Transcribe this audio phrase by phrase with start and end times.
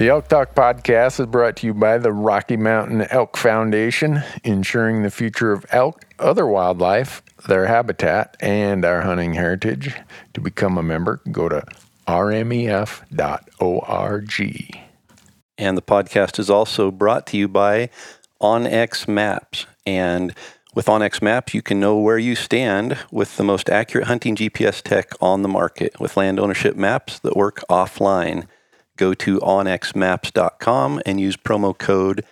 [0.00, 5.02] The Elk Talk podcast is brought to you by the Rocky Mountain Elk Foundation, ensuring
[5.02, 9.94] the future of elk, other wildlife, their habitat, and our hunting heritage.
[10.32, 11.66] To become a member, go to
[12.08, 13.10] rmef.org.
[15.58, 17.90] And the podcast is also brought to you by
[18.40, 19.66] OnX Maps.
[19.84, 20.32] And
[20.74, 24.80] with OnX Maps, you can know where you stand with the most accurate hunting GPS
[24.80, 28.46] tech on the market with land ownership maps that work offline.
[29.00, 32.22] Go to onxmaps.com and use promo code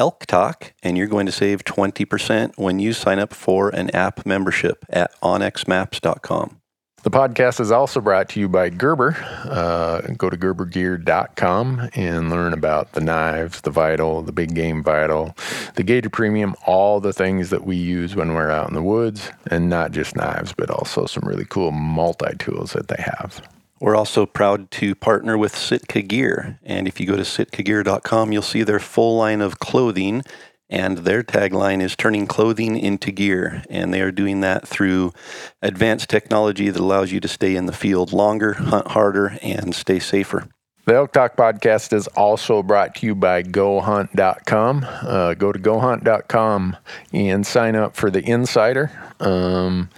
[0.00, 4.86] ELKTALK, and you're going to save 20% when you sign up for an app membership
[4.88, 6.62] at onxmaps.com.
[7.02, 9.14] The podcast is also brought to you by Gerber.
[9.44, 15.36] Uh, go to gerbergear.com and learn about the knives, the Vital, the Big Game Vital,
[15.74, 19.30] the Gator Premium, all the things that we use when we're out in the woods,
[19.50, 23.46] and not just knives, but also some really cool multi tools that they have.
[23.84, 26.58] We're also proud to partner with Sitka Gear.
[26.62, 30.22] And if you go to sitkagear.com, you'll see their full line of clothing.
[30.70, 33.62] And their tagline is turning clothing into gear.
[33.68, 35.12] And they are doing that through
[35.60, 39.98] advanced technology that allows you to stay in the field longer, hunt harder, and stay
[39.98, 40.48] safer.
[40.86, 44.86] The Elk Talk podcast is also brought to you by GoHunt.com.
[45.02, 46.76] Uh, go to GoHunt.com
[47.12, 48.90] and sign up for the Insider.
[49.20, 49.90] Um,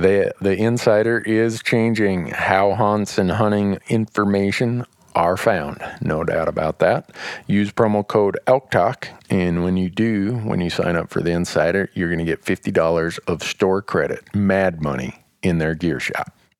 [0.00, 5.82] the the Insider is changing how hunts and hunting information are found.
[6.00, 7.10] No doubt about that.
[7.46, 11.90] Use promo code ELKTALK, and when you do, when you sign up for the Insider,
[11.94, 16.37] you're going to get fifty dollars of store credit, mad money, in their gear shop.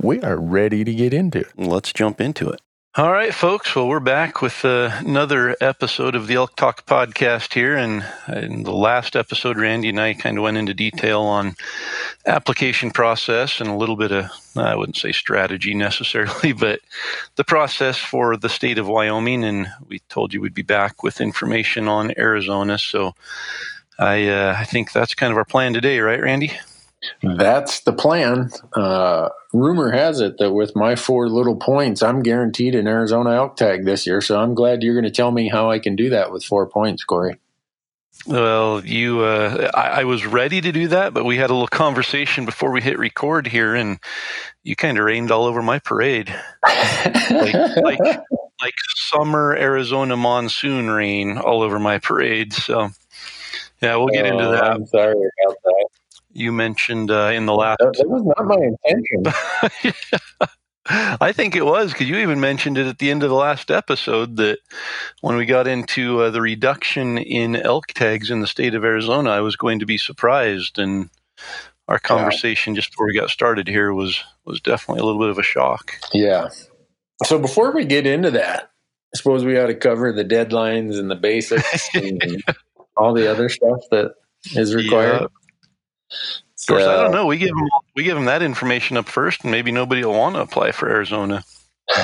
[0.00, 1.52] we are ready to get into it.
[1.56, 2.60] Let's jump into it.
[2.98, 3.76] All right, folks.
[3.76, 7.76] Well, we're back with uh, another episode of the Elk Talk podcast here.
[7.76, 11.56] And in the last episode, Randy and I kind of went into detail on
[12.24, 16.80] application process and a little bit of, I wouldn't say strategy necessarily, but
[17.34, 19.44] the process for the state of Wyoming.
[19.44, 22.78] And we told you we'd be back with information on Arizona.
[22.78, 23.12] So
[23.98, 26.58] I, uh, I think that's kind of our plan today, right, Randy?
[27.22, 28.50] That's the plan.
[28.74, 33.56] Uh, rumor has it that with my four little points, I'm guaranteed an Arizona elk
[33.56, 34.20] tag this year.
[34.20, 36.68] So I'm glad you're going to tell me how I can do that with four
[36.68, 37.38] points, Corey.
[38.26, 41.68] Well, you, uh, I, I was ready to do that, but we had a little
[41.68, 43.98] conversation before we hit record here, and
[44.64, 46.34] you kind of rained all over my parade,
[46.66, 47.98] like, like,
[48.60, 52.52] like summer Arizona monsoon rain all over my parade.
[52.52, 52.88] So,
[53.80, 54.64] yeah, we'll get into Oh, that.
[54.64, 55.88] I'm sorry about that.
[56.36, 60.48] You mentioned uh, in the last, That, that was not my intention.
[60.88, 63.70] I think it was because you even mentioned it at the end of the last
[63.70, 64.58] episode that
[65.20, 69.30] when we got into uh, the reduction in elk tags in the state of Arizona,
[69.30, 71.10] I was going to be surprised, and
[71.88, 75.38] our conversation just before we got started here was was definitely a little bit of
[75.38, 75.98] a shock.
[76.12, 76.48] yeah.
[77.24, 78.70] So before we get into that,
[79.14, 82.44] I suppose we ought to cover the deadlines and the basics and
[82.96, 84.12] all the other stuff that
[84.54, 85.28] is required.
[86.10, 87.26] Of course, I don't know.
[87.26, 90.36] We give them we give them that information up first, and maybe nobody will want
[90.36, 91.44] to apply for Arizona.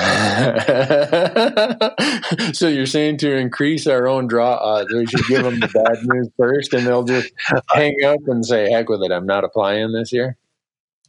[2.53, 6.05] so you're saying to increase our own draw odds, we should give them the bad
[6.05, 7.33] news first, and they'll just
[7.73, 10.37] hang up and say, "Heck with it, I'm not applying this year."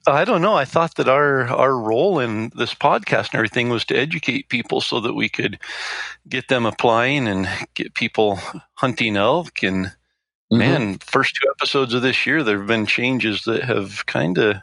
[0.06, 0.54] I don't know.
[0.54, 4.80] I thought that our our role in this podcast and everything was to educate people
[4.80, 5.58] so that we could
[6.28, 8.38] get them applying and get people
[8.74, 9.62] hunting elk.
[9.62, 9.92] And
[10.52, 10.58] mm-hmm.
[10.58, 14.56] man, first two episodes of this year, there have been changes that have kind of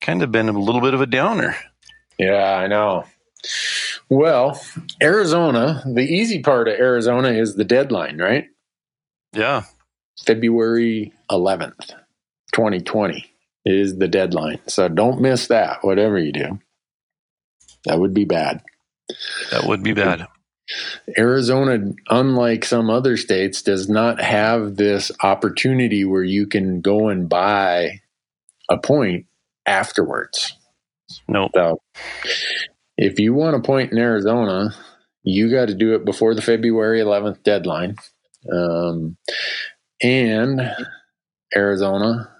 [0.00, 1.56] kind of been a little bit of a downer.
[2.18, 3.04] Yeah, I know.
[4.08, 4.60] Well,
[5.02, 8.46] Arizona, the easy part of Arizona is the deadline, right?
[9.32, 9.64] Yeah.
[10.24, 11.94] February 11th,
[12.52, 13.30] 2020
[13.64, 14.60] is the deadline.
[14.66, 16.60] So don't miss that, whatever you do.
[17.86, 18.62] That would be bad.
[19.50, 20.26] That would be bad.
[21.18, 27.28] Arizona, unlike some other states, does not have this opportunity where you can go and
[27.28, 28.00] buy
[28.68, 29.26] a point
[29.66, 30.56] afterwards.
[31.28, 31.42] No.
[31.42, 31.50] Nope.
[31.54, 31.82] So
[32.96, 34.74] if you want a point in Arizona,
[35.22, 37.96] you got to do it before the February 11th deadline.
[38.52, 39.16] Um,
[40.02, 40.74] and
[41.54, 42.30] Arizona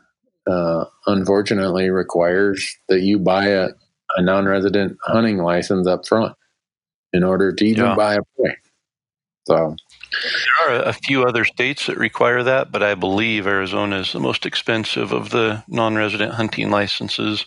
[0.50, 3.68] uh, unfortunately requires that you buy a,
[4.16, 6.34] a non-resident hunting license up front
[7.12, 7.94] in order to even yeah.
[7.94, 8.58] buy a point.
[9.46, 9.76] So
[10.66, 14.20] there are a few other states that require that, but I believe Arizona is the
[14.20, 17.46] most expensive of the non-resident hunting licenses.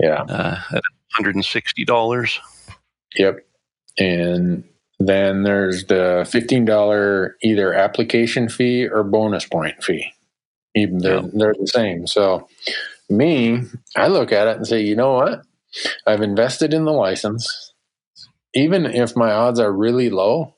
[0.00, 0.82] Yeah, uh, at
[1.14, 2.40] hundred and sixty dollars.
[3.16, 3.46] Yep,
[3.98, 4.64] and
[4.98, 10.10] then there's the fifteen dollar either application fee or bonus point fee.
[10.74, 11.28] Even they're, yeah.
[11.32, 12.08] they're the same.
[12.08, 12.48] So,
[13.08, 13.60] me,
[13.94, 15.42] I look at it and say, you know what?
[16.04, 17.63] I've invested in the license.
[18.54, 20.54] Even if my odds are really low,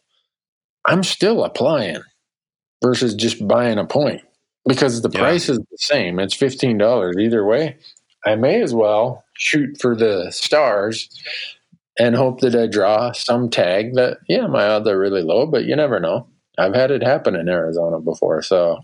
[0.86, 2.02] I'm still applying
[2.82, 4.22] versus just buying a point
[4.66, 5.20] because the yeah.
[5.20, 6.18] price is the same.
[6.18, 7.76] It's $15 either way.
[8.24, 11.08] I may as well shoot for the stars
[11.98, 15.64] and hope that I draw some tag that, yeah, my odds are really low, but
[15.64, 16.26] you never know.
[16.58, 18.80] I've had it happen in Arizona before, so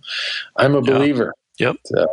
[0.56, 0.92] I'm a yeah.
[0.92, 1.34] believer.
[1.58, 1.76] Yep.
[1.86, 2.06] So.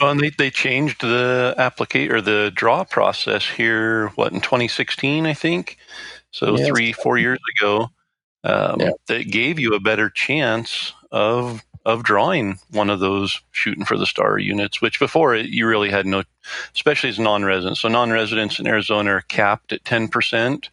[0.00, 4.08] Well, and they, they changed the applicate or the draw process here.
[4.16, 5.78] What in 2016, I think.
[6.36, 6.66] So yeah.
[6.66, 7.88] three, four years ago,
[8.44, 8.90] um, yeah.
[9.08, 14.06] that gave you a better chance of of drawing one of those shooting for the
[14.06, 16.24] star units, which before it, you really had no,
[16.74, 17.80] especially as non-residents.
[17.80, 20.68] So non-residents in Arizona are capped at 10%.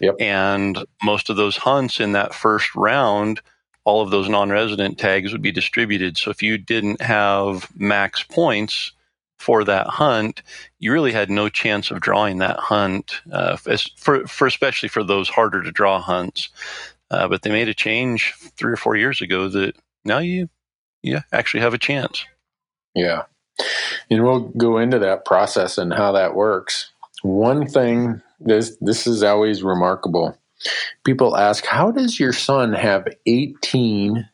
[0.00, 0.16] Yep.
[0.18, 3.40] And most of those hunts in that first round
[3.84, 6.18] all of those non-resident tags would be distributed.
[6.18, 8.90] So if you didn't have max points
[9.38, 10.42] for that hunt,
[10.78, 13.20] you really had no chance of drawing that hunt.
[13.30, 16.48] Uh, for, for especially for those harder to draw hunts.
[17.10, 20.48] Uh, but they made a change three or four years ago that now you,
[21.02, 22.24] you actually have a chance.
[22.94, 23.22] Yeah,
[24.10, 26.90] and we'll go into that process and how that works.
[27.22, 30.36] One thing this this is always remarkable
[31.04, 34.28] People ask, how does your son have 18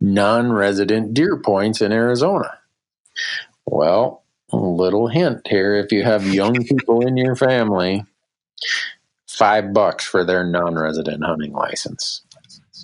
[0.00, 2.58] non resident deer points in Arizona?
[3.64, 4.23] Well,
[4.54, 8.04] a little hint here if you have young people in your family,
[9.28, 12.22] five bucks for their non resident hunting license.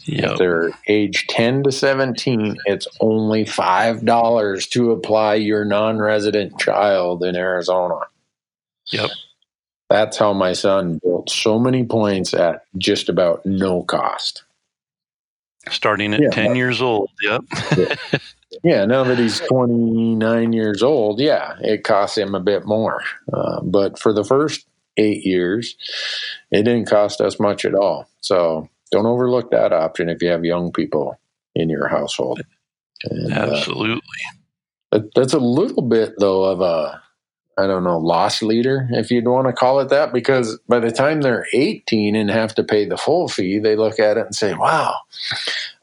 [0.04, 0.32] Yep.
[0.32, 7.22] If they're age 10 to 17, it's only $5 to apply your non resident child
[7.22, 8.00] in Arizona.
[8.92, 9.10] Yep.
[9.88, 14.44] That's how my son built so many points at just about no cost.
[15.68, 17.10] Starting at yeah, 10 years old.
[17.22, 17.44] Yep.
[17.76, 17.94] yeah.
[18.64, 18.84] yeah.
[18.86, 23.02] now that he's 29 years old, yeah, it costs him a bit more.
[23.32, 25.76] Uh, but for the first eight years,
[26.50, 28.08] it didn't cost us much at all.
[28.20, 31.18] So don't overlook that option if you have young people
[31.54, 32.40] in your household.
[33.04, 34.00] And, uh, Absolutely.
[34.92, 37.02] Uh, that, that's a little bit, though, of a
[37.60, 40.90] I don't know, loss leader, if you'd want to call it that, because by the
[40.90, 44.34] time they're 18 and have to pay the full fee, they look at it and
[44.34, 44.96] say, wow,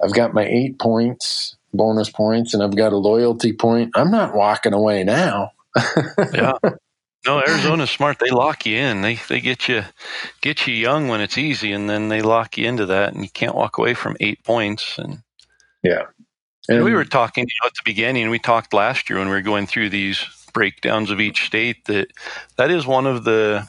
[0.04, 3.92] I've got my eight points, bonus points, and I've got a loyalty point.
[3.96, 5.52] I'm not walking away now.
[6.34, 6.54] yeah.
[7.26, 8.18] No, Arizona's smart.
[8.20, 9.02] They lock you in.
[9.02, 9.84] They they get you
[10.42, 13.30] get you young when it's easy, and then they lock you into that, and you
[13.30, 14.98] can't walk away from eight points.
[14.98, 15.24] And
[15.84, 16.04] yeah,
[16.70, 18.30] and we were talking you know, at the beginning.
[18.30, 20.26] We talked last year when we were going through these
[20.58, 22.08] breakdowns of each state that
[22.56, 23.68] that is one of the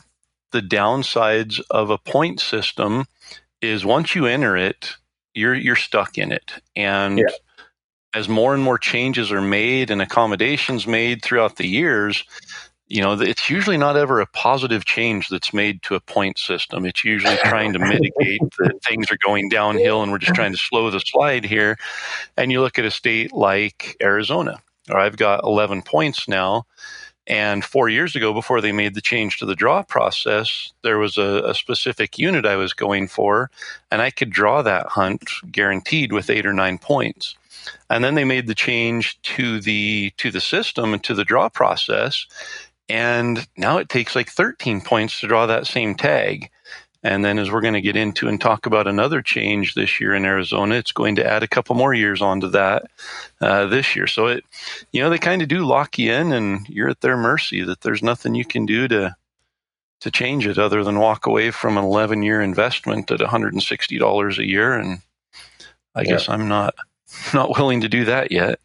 [0.53, 3.05] the downsides of a point system
[3.61, 4.97] is once you enter it
[5.35, 6.53] you're you're stuck in it.
[6.75, 7.27] And yeah.
[8.15, 12.25] as more and more changes are made and accommodations made throughout the years
[12.87, 16.87] you know it's usually not ever a positive change that's made to a point system.
[16.87, 20.59] It's usually trying to mitigate that things are going downhill and we're just trying to
[20.59, 21.77] slow the slide here.
[22.39, 26.67] And you look at a state like arizona or I've got 11 points now.
[27.27, 31.19] And four years ago, before they made the change to the draw process, there was
[31.19, 33.51] a, a, specific unit I was going for,
[33.91, 37.37] and I could draw that hunt guaranteed with eight or nine points.
[37.91, 41.51] And then they made the change to the to the system and to the draw
[41.51, 42.27] process,
[42.89, 46.51] and now it takes like 13 points to draw that same tag.
[47.05, 50.15] And then, as we're going to get into and talk about another change this year
[50.15, 52.91] in Arizona, it's going to add a couple more years onto that
[53.41, 54.09] uh, this year.
[54.09, 54.45] So it,
[54.91, 57.63] you know, they kind of do lock you in, and you're at their mercy.
[57.63, 59.15] That there's nothing you can do to
[60.01, 64.39] to change it other than walk away from an 11 year investment at 160 dollars
[64.39, 64.75] a year.
[64.75, 65.01] And
[65.95, 66.11] I yeah.
[66.11, 66.75] guess I'm not
[67.35, 68.59] not willing to do that yet.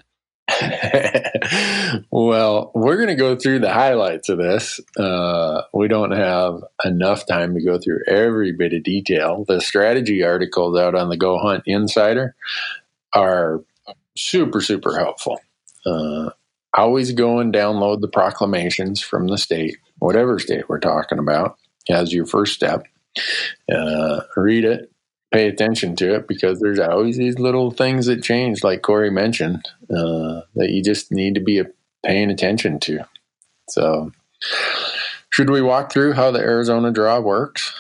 [2.12, 4.80] well, we're going to go through the highlights of this.
[4.98, 9.46] Uh, we don't have enough time to go through every bit of detail.
[9.48, 12.36] The strategy articles out on the Go Hunt Insider
[13.14, 13.64] are
[14.18, 15.40] super, super helpful.
[15.86, 16.32] Uh,
[16.78, 21.58] always go and download the proclamations from the state, whatever state we're talking about,
[21.90, 22.84] as your first step.
[23.72, 24.92] Uh, read it,
[25.34, 29.68] pay attention to it because there's always these little things that change, like Corey mentioned,
[29.90, 31.64] uh, that you just need to be
[32.06, 33.00] paying attention to.
[33.68, 34.12] So,
[35.32, 37.74] should we walk through how the Arizona draw works?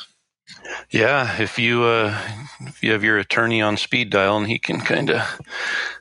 [0.89, 2.17] Yeah, if you uh,
[2.61, 5.21] if you have your attorney on speed dial and he can kind of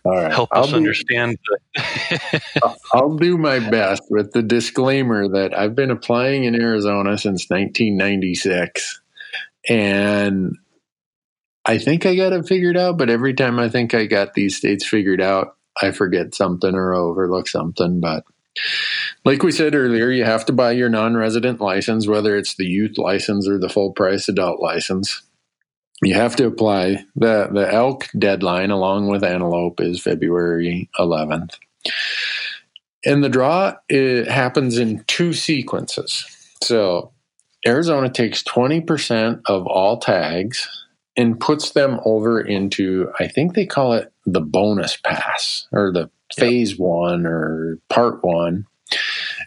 [0.04, 0.32] right.
[0.32, 1.38] help I'll us do, understand.
[2.94, 9.02] I'll do my best with the disclaimer that I've been applying in Arizona since 1996,
[9.68, 10.56] and
[11.64, 14.56] I think I got it figured out, but every time I think I got these
[14.56, 18.00] states figured out, I forget something or overlook something.
[18.00, 18.24] But
[19.24, 22.66] like we said earlier, you have to buy your non resident license, whether it's the
[22.66, 25.22] youth license or the full price adult license.
[26.02, 27.04] You have to apply.
[27.14, 31.54] The, the elk deadline, along with antelope, is February 11th.
[33.04, 36.26] And the draw it happens in two sequences.
[36.62, 37.12] So
[37.66, 40.68] Arizona takes 20% of all tags
[41.16, 46.10] and puts them over into I think they call it the bonus pass or the
[46.34, 46.80] phase yep.
[46.80, 48.66] one or part one.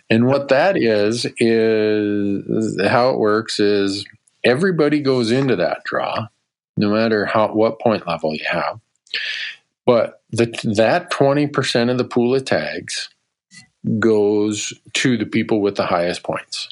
[0.09, 4.05] And what that is is how it works is
[4.43, 6.27] everybody goes into that draw,
[6.77, 8.79] no matter how what point level you have.
[9.85, 10.45] But the,
[10.75, 13.09] that twenty percent of the pool of tags
[13.99, 16.69] goes to the people with the highest points.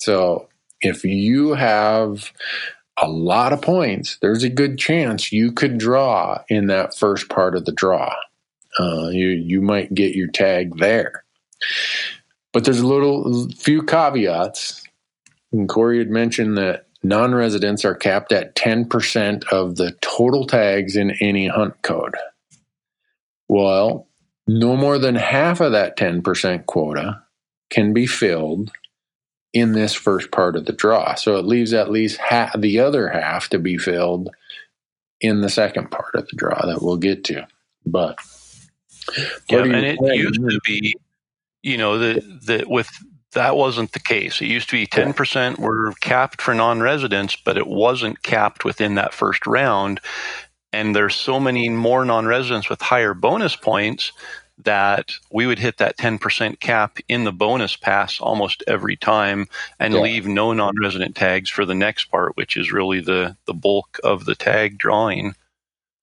[0.00, 0.48] So
[0.80, 2.32] if you have
[3.00, 7.56] a lot of points, there's a good chance you could draw in that first part
[7.56, 8.14] of the draw.
[8.78, 11.24] Uh, you you might get your tag there,
[12.52, 14.82] but there's a little few caveats.
[15.52, 21.12] And Corey had mentioned that non-residents are capped at 10% of the total tags in
[21.20, 22.16] any hunt code.
[23.46, 24.08] Well,
[24.48, 27.22] no more than half of that 10% quota
[27.70, 28.72] can be filled
[29.54, 31.14] in this first part of the draw.
[31.14, 34.28] So it leaves at least half, the other half to be filled
[35.20, 37.46] in the second part of the draw that we'll get to.
[37.86, 38.18] But
[39.48, 40.96] yeah, and it used to be,
[41.62, 42.90] you know, that that with
[43.32, 44.40] that wasn't the case.
[44.40, 49.12] It used to be 10% were capped for non-residents, but it wasn't capped within that
[49.12, 50.00] first round.
[50.72, 54.12] And there's so many more non-residents with higher bonus points
[54.58, 59.46] that we would hit that 10% cap in the bonus pass almost every time
[59.80, 60.00] and yeah.
[60.00, 64.24] leave no non-resident tags for the next part which is really the the bulk of
[64.24, 65.34] the tag drawing.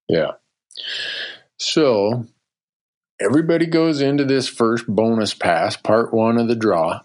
[0.10, 0.32] Yeah.
[1.58, 2.26] So
[3.20, 7.02] everybody goes into this first bonus pass part 1 of the draw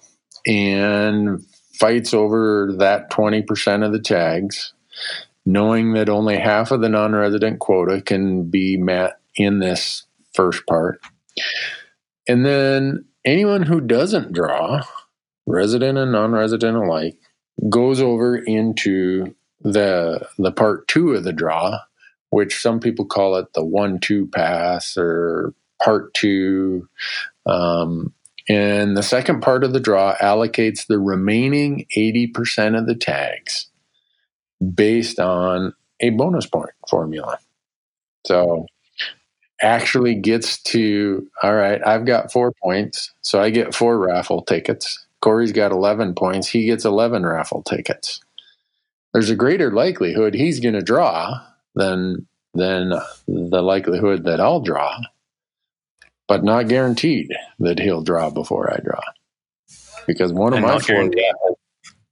[0.47, 1.45] and
[1.79, 4.73] fights over that 20% of the tags
[5.45, 11.01] knowing that only half of the non-resident quota can be met in this first part
[12.29, 14.83] and then anyone who doesn't draw,
[15.47, 17.19] resident and non-resident alike,
[17.69, 21.79] goes over into the the part two of the draw,
[22.31, 26.89] which some people call it the one-two pass or part two.
[27.47, 28.13] Um,
[28.49, 33.69] and the second part of the draw allocates the remaining 80% of the tags
[34.75, 37.39] based on a bonus point formula.
[38.25, 38.67] So
[39.63, 45.03] actually gets to all right i've got four points so i get four raffle tickets.
[45.23, 48.21] Corey's got 11 points he gets 11 raffle tickets.
[49.13, 51.41] There's a greater likelihood he's going to draw
[51.75, 52.91] than than
[53.27, 54.99] the likelihood that i'll draw
[56.29, 59.01] but not guaranteed that he'll draw before i draw.
[60.07, 61.11] Because one of and my four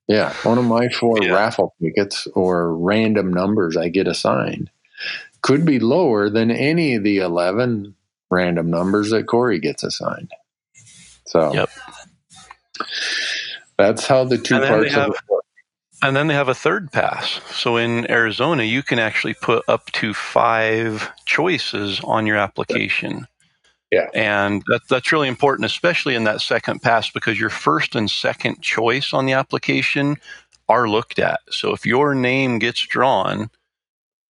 [0.06, 1.32] yeah one of my four yeah.
[1.32, 4.70] raffle tickets or random numbers i get assigned
[5.44, 7.94] could be lower than any of the 11
[8.30, 10.30] random numbers that Corey gets assigned.
[11.26, 11.68] So, yep.
[13.76, 15.44] That's how the two parts have- of it work.
[16.02, 17.40] And then they have a third pass.
[17.50, 23.26] So in Arizona, you can actually put up to five choices on your application.
[23.92, 24.08] Yeah.
[24.14, 28.62] And that, that's really important, especially in that second pass, because your first and second
[28.62, 30.16] choice on the application
[30.70, 31.40] are looked at.
[31.50, 33.50] So if your name gets drawn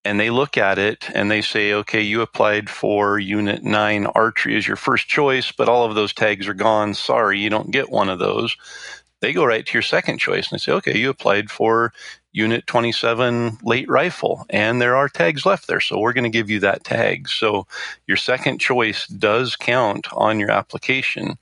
[0.05, 4.57] and they look at it and they say, okay, you applied for Unit 9 archery
[4.57, 6.95] as your first choice, but all of those tags are gone.
[6.95, 8.57] Sorry, you don't get one of those
[9.25, 11.95] they go right to your second choice and they say, okay, you applied for
[12.33, 15.81] Unit 27 late rifle, and there are tags left there.
[15.81, 17.29] So we're going to give you that tag.
[17.29, 17.67] So
[18.07, 21.39] your second choice does count on your application.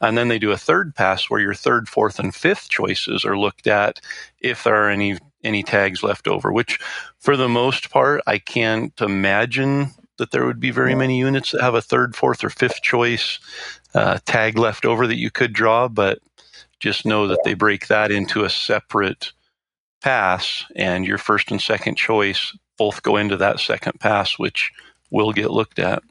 [0.00, 3.36] And then they do a third pass where your third, fourth, and fifth choices are
[3.36, 4.00] looked at
[4.40, 6.78] if there are any any tags left over, which
[7.18, 11.60] for the most part, I can't imagine that there would be very many units that
[11.60, 13.38] have a third, fourth, or fifth choice
[13.94, 16.20] uh, tag left over that you could draw, but
[16.80, 19.32] just know that they break that into a separate
[20.02, 24.70] pass, and your first and second choice both go into that second pass, which
[25.10, 26.02] will get looked at.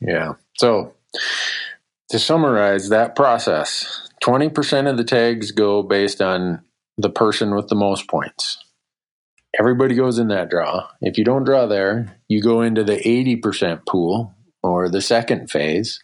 [0.00, 0.34] Yeah.
[0.56, 0.94] So
[2.10, 6.62] to summarize that process, 20% of the tags go based on
[6.96, 8.58] the person with the most points.
[9.58, 10.88] Everybody goes in that draw.
[11.00, 16.00] If you don't draw there, you go into the 80% pool or the second phase,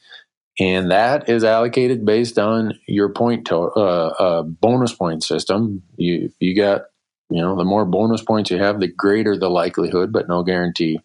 [0.59, 5.83] and that is allocated based on your point uh, uh, bonus point system.
[5.97, 6.83] You you got
[7.31, 11.01] you know the more bonus points you have, the greater the likelihood, but no guarantee.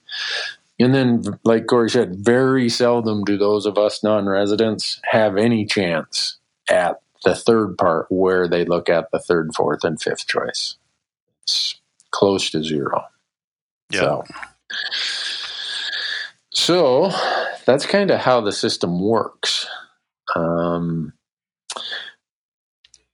[0.80, 6.38] And then, like Corey said, very seldom do those of us non-residents have any chance
[6.70, 10.76] at the third part where they look at the third, fourth, and fifth choice.
[11.44, 11.76] It's
[12.12, 13.04] close to zero.
[13.94, 14.24] So,
[16.52, 17.12] so
[17.66, 19.66] that's kind of how the system works.
[20.36, 21.14] Um,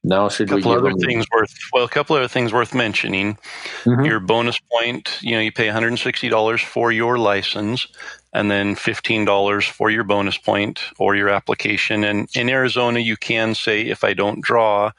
[0.03, 0.99] now, should a couple give other them?
[0.99, 3.37] things worth well, a couple other things worth mentioning.
[3.85, 4.05] Mhm.
[4.05, 7.87] Your bonus point, you know, you pay $160 for your license
[8.33, 12.03] and then $15 for your bonus point or your application.
[12.03, 14.91] And in Arizona, you can say, if I don't draw,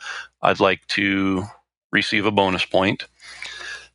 [0.42, 1.44] I'd like to
[1.92, 3.06] receive a bonus point.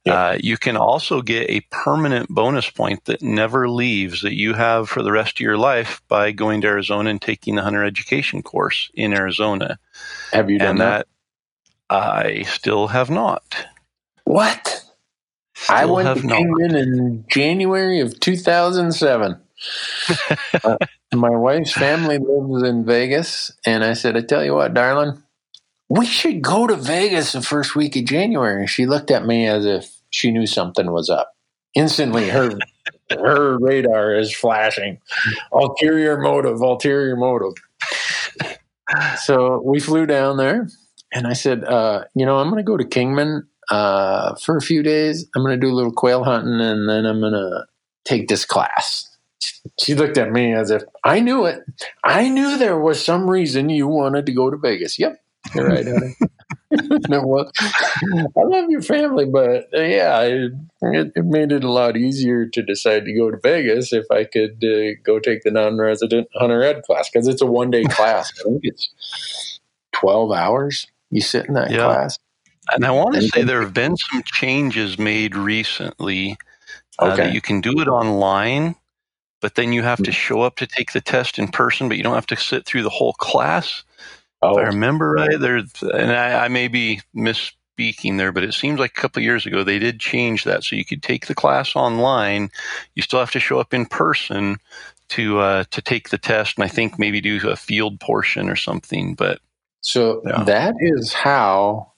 [0.05, 4.89] Uh, you can also get a permanent bonus point that never leaves that you have
[4.89, 8.41] for the rest of your life by going to Arizona and taking the hunter education
[8.41, 9.77] course in Arizona.
[10.33, 11.07] Have you done And that?
[11.07, 11.07] that
[11.89, 13.67] I still have not.
[14.25, 14.83] What?
[15.67, 16.27] I went to.
[16.27, 19.39] Kingman in January of 2007.
[20.63, 20.77] Uh,
[21.13, 25.21] my wife's family lives in Vegas, and I said, I tell you what, darling,
[25.89, 28.61] we should go to Vegas the first week of January.
[28.61, 31.35] And she looked at me as if she knew something was up.
[31.75, 32.51] Instantly, her
[33.11, 34.99] her radar is flashing.
[35.51, 37.53] Ulterior motive, ulterior motive.
[39.19, 40.67] So we flew down there,
[41.13, 44.61] and I said, uh, you know, I'm going to go to Kingman uh, for a
[44.61, 45.25] few days.
[45.35, 47.65] I'm going to do a little quail hunting, and then I'm going to
[48.05, 49.05] take this class.
[49.79, 51.61] She looked at me as if I knew it.
[52.03, 54.99] I knew there was some reason you wanted to go to Vegas.
[54.99, 55.21] Yep,
[55.55, 56.15] you're right, honey.
[57.09, 57.51] no, well,
[58.37, 60.51] I love your family, but uh, yeah, it,
[60.81, 64.23] it, it made it a lot easier to decide to go to Vegas if I
[64.25, 68.31] could uh, go take the non-resident hunter ed class because it's a one-day class.
[68.39, 69.59] I think it's
[69.93, 70.87] twelve hours.
[71.11, 71.85] You sit in that Yeah.
[71.85, 72.19] class.
[72.73, 76.37] And I want to say there have been some changes made recently
[76.99, 77.23] uh, Okay.
[77.23, 78.75] that you can do it online,
[79.41, 82.03] but then you have to show up to take the test in person, but you
[82.03, 83.83] don't have to sit through the whole class.
[84.41, 88.53] Oh, If I remember right, there, and I, I may be misspeaking there, but it
[88.53, 91.27] seems like a couple of years ago they did change that, so you could take
[91.27, 92.49] the class online.
[92.95, 94.57] You still have to show up in person
[95.09, 98.55] to uh, to take the test, and I think maybe do a field portion or
[98.55, 99.15] something.
[99.15, 99.39] But
[99.81, 100.43] So Yeah.
[100.45, 101.91] that is how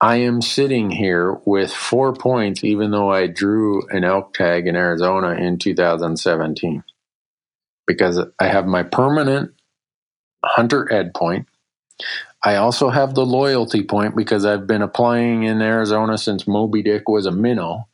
[0.00, 4.76] I am sitting here with four points, even though I drew an elk tag in
[4.76, 6.84] Arizona in 2017.
[7.86, 9.52] Because I have my permanent
[10.44, 11.48] hunter ed point.
[12.44, 17.08] I also have the loyalty point because I've been applying in Arizona since Moby Dick
[17.08, 17.88] was a minnow.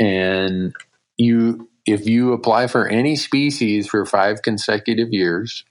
[0.00, 0.74] And
[1.16, 5.64] you if you apply for any species for five consecutive years,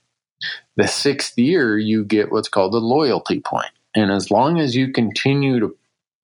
[0.77, 4.91] the sixth year you get what's called a loyalty point and as long as you
[4.91, 5.75] continue to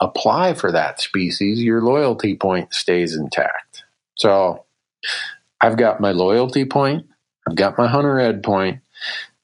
[0.01, 3.83] apply for that species your loyalty point stays intact.
[4.15, 4.65] So
[5.61, 7.05] i've got my loyalty point
[7.47, 8.79] i've got my hunter ed point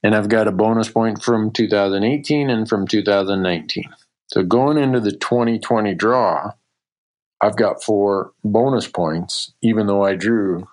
[0.04, 3.84] and i've got a bonus point from 2018 and from 2019
[4.28, 6.52] so going into the 2020 draw
[7.42, 10.68] i've got four bonus points even though i drew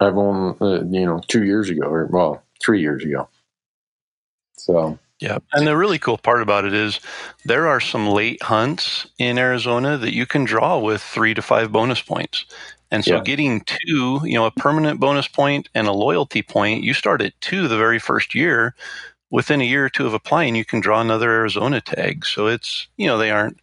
[0.00, 3.28] i've only uh, you know two years ago or well three years ago.
[4.56, 5.38] So Yeah.
[5.52, 7.00] And the really cool part about it is
[7.44, 11.72] there are some late hunts in Arizona that you can draw with three to five
[11.72, 12.44] bonus points.
[12.90, 13.22] And so Yeah.
[13.22, 17.38] getting two, you know, a permanent bonus point and a loyalty point, you start at
[17.40, 18.74] two the very first year.
[19.30, 22.24] Within a year or two of applying, you can draw another Arizona tag.
[22.24, 23.58] So it's, you know, they aren't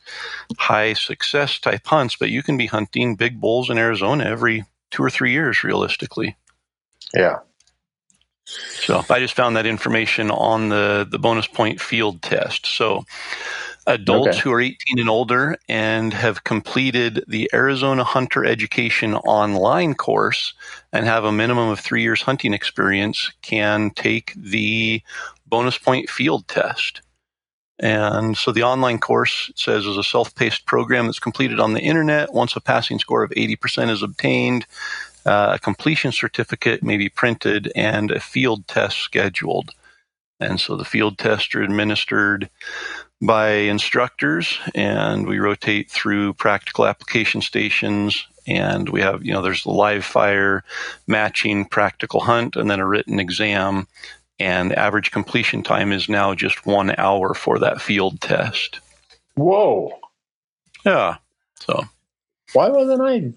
[0.59, 5.01] high success type hunts, but you can be hunting big bulls in Arizona every two
[5.03, 6.35] or three years realistically.
[7.15, 7.37] Yeah.
[8.45, 12.65] So I just found that information on the, the bonus point field test.
[12.67, 13.05] So
[13.87, 14.39] adults Okay.
[14.39, 20.53] who are 18 and older and have completed the Arizona Hunter Education online course
[20.93, 25.01] and have a minimum of three years hunting experience can take the
[25.47, 27.01] bonus point field test.
[27.79, 32.33] And so the online course says is a self-paced program that's completed on the internet.
[32.33, 34.65] Once a passing score of 80% is obtained,
[35.25, 39.71] uh, a completion certificate may be printed and a field test scheduled.
[40.39, 42.49] And so the field tests are administered
[43.21, 48.27] by instructors, and we rotate through practical application stations.
[48.45, 50.63] And we have, you know, there's the live fire,
[51.07, 53.87] matching, practical hunt, and then a written exam.
[54.37, 58.81] And the average completion time is now just one hour for that field test.
[59.35, 59.91] Whoa.
[60.85, 61.17] Yeah.
[61.61, 61.85] So,
[62.53, 63.33] Why wasn't I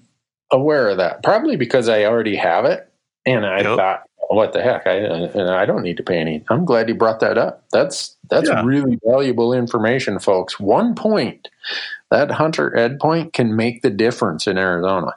[0.51, 1.23] aware of that?
[1.23, 2.91] Probably because I already have it,
[3.27, 3.77] and I Yep.
[3.77, 4.87] thought, "What the heck?
[4.87, 7.65] I and I don't need to pay any." I'm glad you brought that up.
[7.73, 8.63] That's that's Yeah.
[8.65, 10.59] really valuable information, folks.
[10.61, 11.49] One point,
[12.11, 15.13] that hunter ed point, can make the difference in Arizona.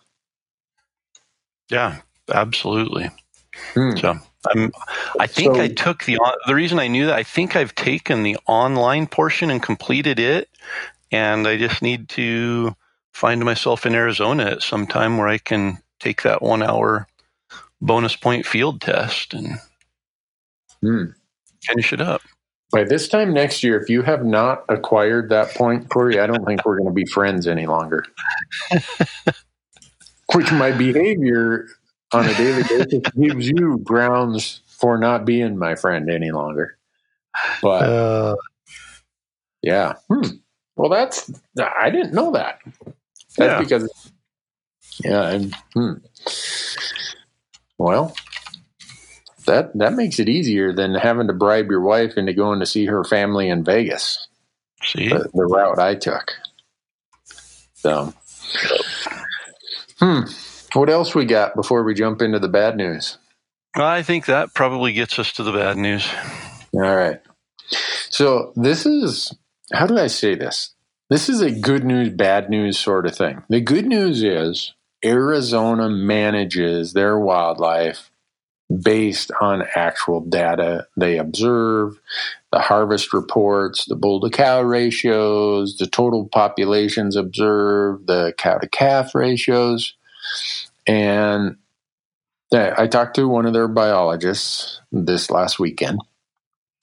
[1.69, 1.97] yeah,
[2.33, 3.09] absolutely.
[3.73, 3.95] Hmm.
[3.97, 4.19] So
[4.53, 4.71] I'm,
[5.19, 6.17] I think So- I took the
[6.47, 10.49] the reason I knew that I think I've taken the online portion and completed it,
[11.11, 12.75] and I just need to
[13.13, 17.07] find myself in Arizona at some time where I can take that one hour
[17.81, 19.59] bonus point field test and
[20.81, 21.11] Hmm.
[21.63, 22.21] finish it up.
[22.71, 26.45] By this time next year, if you have not acquired that point, Corey, I don't
[26.45, 28.05] think we're going to be friends any longer.
[30.33, 31.67] Which my behavior
[32.13, 36.77] on a daily basis gives you grounds for not being my friend any longer.
[37.61, 38.35] But Uh,
[39.61, 40.29] yeah, hmm.
[40.77, 42.59] well, that's I didn't know that.
[43.37, 43.59] That's Yeah.
[43.59, 44.11] because
[45.03, 45.93] yeah, and hmm.
[47.77, 48.15] well,
[49.45, 52.85] that that makes it easier than having to bribe your wife into going to see
[52.85, 54.27] her family in Vegas.
[54.83, 56.31] see, the, the route I took.
[57.75, 58.13] So,
[59.99, 60.21] hmm.
[60.73, 63.17] What else we got before we jump into the bad news?
[63.75, 66.07] I think that probably gets us to the bad news.
[66.73, 67.19] All right.
[68.09, 69.33] So this is
[69.73, 70.73] how do I say this?
[71.11, 73.43] This is a good news, bad news sort of thing.
[73.49, 78.09] The good news is Arizona manages their wildlife
[78.81, 81.99] based on actual data they observe,
[82.53, 88.69] the harvest reports, the bull to cow ratios, the total populations observed, the cow to
[88.69, 89.95] calf ratios.
[90.87, 91.57] And
[92.53, 95.99] uh, I talked to one of their biologists this last weekend,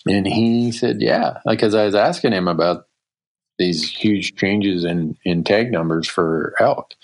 [0.05, 2.88] and he said, Yeah, because I was asking him about
[3.59, 6.94] these huge changes in, in tag numbers for elk.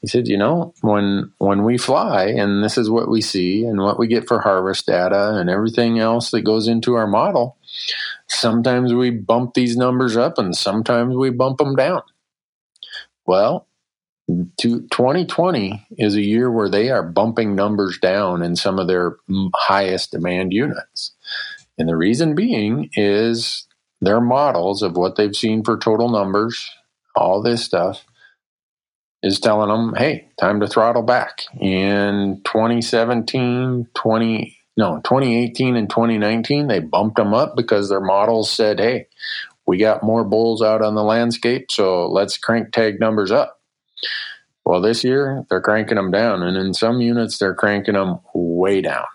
[0.00, 3.80] He said, you know, when when we fly and this is what we see and
[3.80, 7.56] what we get for harvest data and everything else that goes into our model,
[8.28, 12.02] sometimes we bump these numbers up and sometimes we bump them down.
[13.26, 13.66] Well,
[14.28, 19.16] to 2020 is a year where they are bumping numbers down in some of their
[19.54, 21.12] highest demand units.
[21.78, 23.66] And the reason being is
[24.00, 26.70] their models of what they've seen for total numbers,
[27.14, 28.04] all this stuff,
[29.22, 31.42] is telling them, hey, time to throttle back.
[31.58, 38.78] In 2017, 20, no, 2018 and 2019, they bumped them up because their models said,
[38.78, 39.06] hey,
[39.66, 43.60] we got more bulls out on the landscape, so let's crank tag numbers up.
[44.64, 48.80] Well, this year they're cranking them down, and in some units they're cranking them way
[48.80, 49.06] down.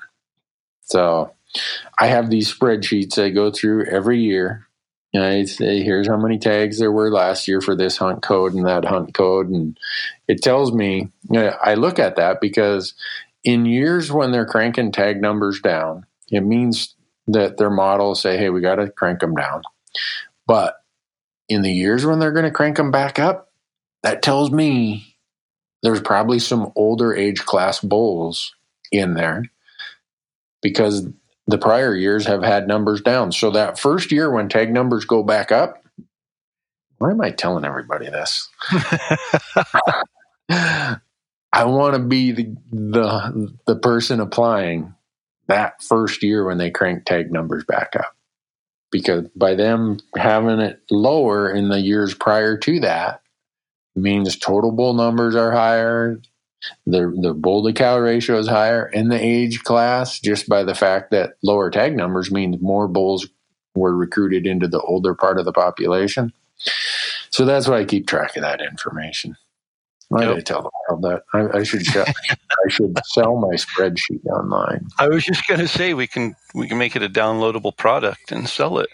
[0.81, 1.33] So
[1.99, 4.67] I have these spreadsheets I go through every year.
[5.13, 8.53] And I say, here's how many tags there were last year for this hunt code
[8.53, 9.49] and that hunt code.
[9.49, 9.77] And
[10.27, 12.93] it tells me, you know, I look at that because
[13.43, 16.95] in years when they're cranking tag numbers down, it means
[17.27, 19.63] that their models say, hey, we got to crank them down.
[20.47, 20.75] But
[21.49, 23.51] in the years when they're going to crank them back up,
[24.03, 25.17] that tells me
[25.83, 28.55] there's probably some older age class bulls
[28.91, 29.43] in there
[30.61, 31.07] because
[31.51, 33.33] the prior years have had numbers down.
[33.33, 35.83] So that first year when tag numbers go back up,
[36.99, 38.49] why am I telling everybody this?
[40.49, 44.95] I want to be the, the the person applying
[45.47, 48.15] that first year when they crank tag numbers back up.
[48.91, 53.21] because by them having it lower in the years prior to that
[53.95, 56.21] means total bull numbers are higher,
[56.85, 60.75] the the bull to cow ratio is higher in the age class just by the
[60.75, 63.27] fact that lower tag numbers means more bulls
[63.75, 66.31] were recruited into the older part of the population.
[67.29, 69.35] So that's why I keep track of that information.
[70.09, 70.29] Why yep.
[70.29, 71.23] did I tell the world that?
[71.33, 74.85] I, I should I should sell my spreadsheet online.
[74.99, 78.31] I was just going to say we can we can make it a downloadable product
[78.31, 78.89] and sell it.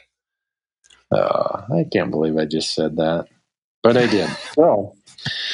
[1.12, 3.28] Uh, I can't believe I just said that,
[3.82, 4.30] but I did.
[4.58, 4.96] well,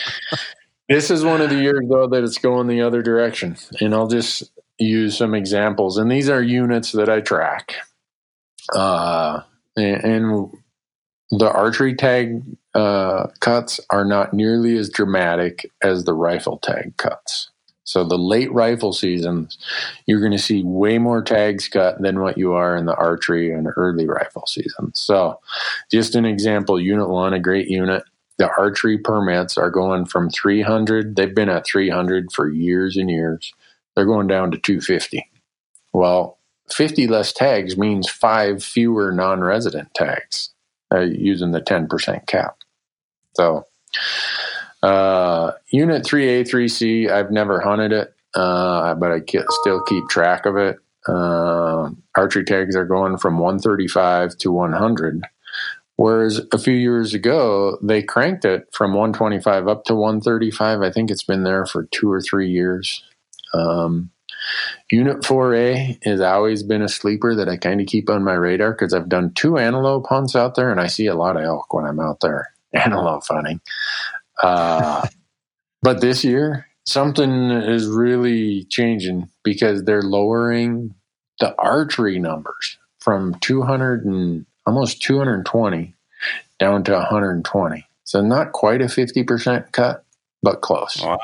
[0.90, 4.08] this is one of the years though that it's going the other direction, and I'll
[4.08, 5.98] just use some examples.
[5.98, 7.76] And these are units that I track.
[8.74, 9.42] Uh,
[9.76, 10.50] and, and
[11.32, 12.44] the archery tag
[12.74, 17.50] uh, cuts are not nearly as dramatic as the rifle tag cuts.
[17.86, 19.58] So the late rifle seasons,
[20.06, 23.52] you're going to see way more tags cut than what you are in the archery
[23.52, 24.94] and early rifle season.
[24.96, 25.40] So,
[25.92, 28.04] just an example: Unit One, a great unit.
[28.38, 31.16] The archery permits are going from 300.
[31.16, 33.54] They've been at 300 for years and years.
[33.96, 35.30] They're going down to 250.
[35.94, 36.40] Well,
[36.72, 40.50] 50 less tags means five fewer non-resident tags
[40.94, 42.58] uh, using the 10% cap.
[43.36, 43.68] So,
[44.82, 49.22] uh, Unit 3A, 3C, I've never hunted it, uh, but I
[49.62, 50.78] still keep track of it.
[51.08, 55.24] Uh, archery tags are going from 135 to 100.
[55.96, 60.82] Whereas a few years ago, they cranked it from 125 up to 135.
[60.82, 63.04] I think it's been there for two or three years.
[63.54, 64.10] Um,
[64.92, 68.72] Unit 4A has always been a sleeper that I kind of keep on my radar
[68.72, 71.74] because I've done two antelope hunts out there and I see a lot of elk
[71.74, 73.62] when I'm out there antelope hunting.
[74.42, 75.08] Uh,
[75.82, 80.96] but this year, something is really changing because they're lowering
[81.40, 85.94] the archery numbers from 200 and almost 220
[86.60, 87.88] down to 120.
[88.04, 90.04] So not quite a 50% cut,
[90.42, 91.02] but close.
[91.02, 91.20] Wow.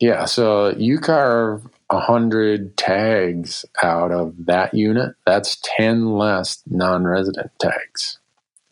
[0.00, 5.14] Yeah, so you carve 100 tags out of that unit.
[5.24, 8.18] That's 10 less non resident tags.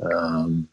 [0.01, 0.69] Um,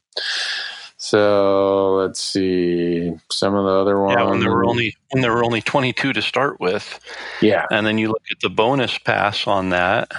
[0.98, 4.16] so let's see some of the other ones.
[4.18, 7.00] Yeah, when there were only when there were only 22 to start with.
[7.42, 10.12] Yeah, and then you look at the bonus pass on that,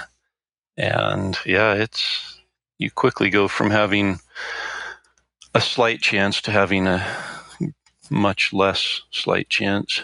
[0.77, 2.38] and yeah, it's
[2.79, 4.19] you quickly go from having
[5.53, 7.05] a slight chance to having a
[8.09, 10.01] much less slight chance.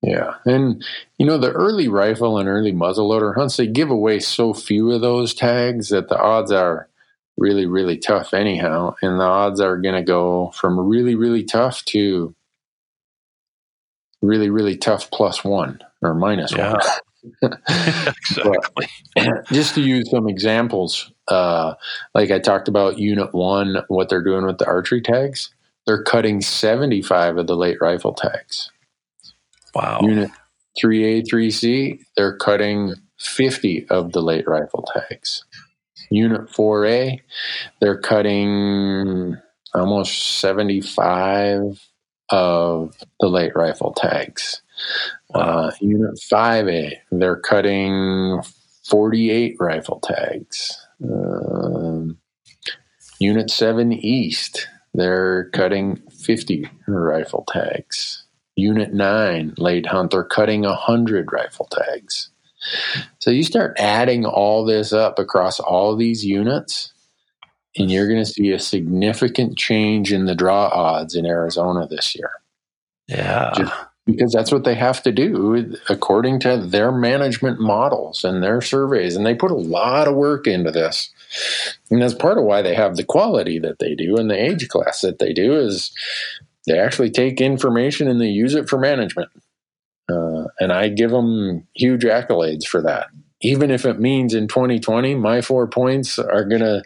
[0.00, 0.34] Yeah.
[0.44, 0.84] And,
[1.18, 5.00] you know, the early rifle and early muzzleloader hunts, they give away so few of
[5.00, 6.88] those tags that the odds are
[7.36, 8.94] really, really tough anyhow.
[9.02, 12.34] And the odds are going to go from really, really tough to
[14.22, 16.72] really, really tough plus one or minus yeah.
[16.72, 16.80] one.
[17.42, 18.88] exactly.
[19.14, 21.74] But just to use some examples, uh,
[22.14, 25.50] like I talked about Unit One, what they're doing with the archery tags,
[25.86, 28.70] they're cutting 75 of the late rifle tags.
[29.74, 30.00] Wow.
[30.02, 30.30] Unit
[30.82, 35.44] 3A, 3C, they're cutting 50 of the late rifle tags.
[36.10, 37.20] Unit 4A,
[37.80, 39.36] they're cutting
[39.74, 41.80] almost 75
[42.30, 44.62] of the late rifle tags.
[45.34, 48.42] Uh, Unit 5A, they're cutting
[48.84, 50.86] 48 rifle tags.
[51.02, 52.18] Um,
[53.18, 58.24] Unit 7 East, they're cutting 50 rifle tags.
[58.56, 62.30] Unit 9 late hunt, they're cutting 100 rifle tags.
[63.18, 66.92] So you start adding all this up across all these units,
[67.76, 72.14] and you're going to see a significant change in the draw odds in Arizona this
[72.14, 72.30] year.
[73.08, 73.52] Yeah.
[73.56, 73.72] Just
[74.06, 79.16] because that's what they have to do according to their management models and their surveys.
[79.16, 81.10] And they put a lot of work into this.
[81.90, 84.68] And that's part of why they have the quality that they do and the age
[84.68, 85.90] class that they do is
[86.66, 89.30] they actually take information and they use it for management.
[90.10, 93.08] Uh, and I give them huge accolades for that.
[93.40, 96.82] Even if it means in 2020, my four points are going to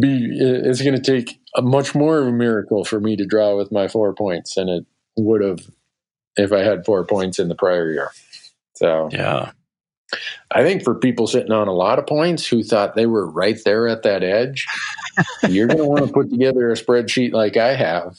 [0.00, 3.56] be, it's going to take a much more of a miracle for me to draw
[3.56, 5.60] with my four points than it would have
[6.36, 8.10] if I had four points in the prior year.
[8.74, 9.52] So, yeah.
[10.50, 13.58] I think for people sitting on a lot of points who thought they were right
[13.64, 14.66] there at that edge,
[15.48, 18.18] you're going to want to put together a spreadsheet like I have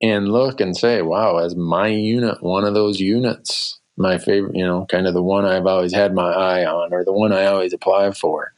[0.00, 4.66] and look and say, wow, as my unit, one of those units, my favorite, you
[4.66, 7.46] know, kind of the one I've always had my eye on or the one I
[7.46, 8.52] always apply for.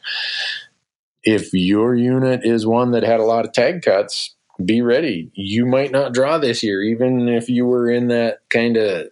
[1.23, 5.31] If your unit is one that had a lot of tag cuts, be ready.
[5.35, 9.09] You might not draw this year, even if you were in that kind of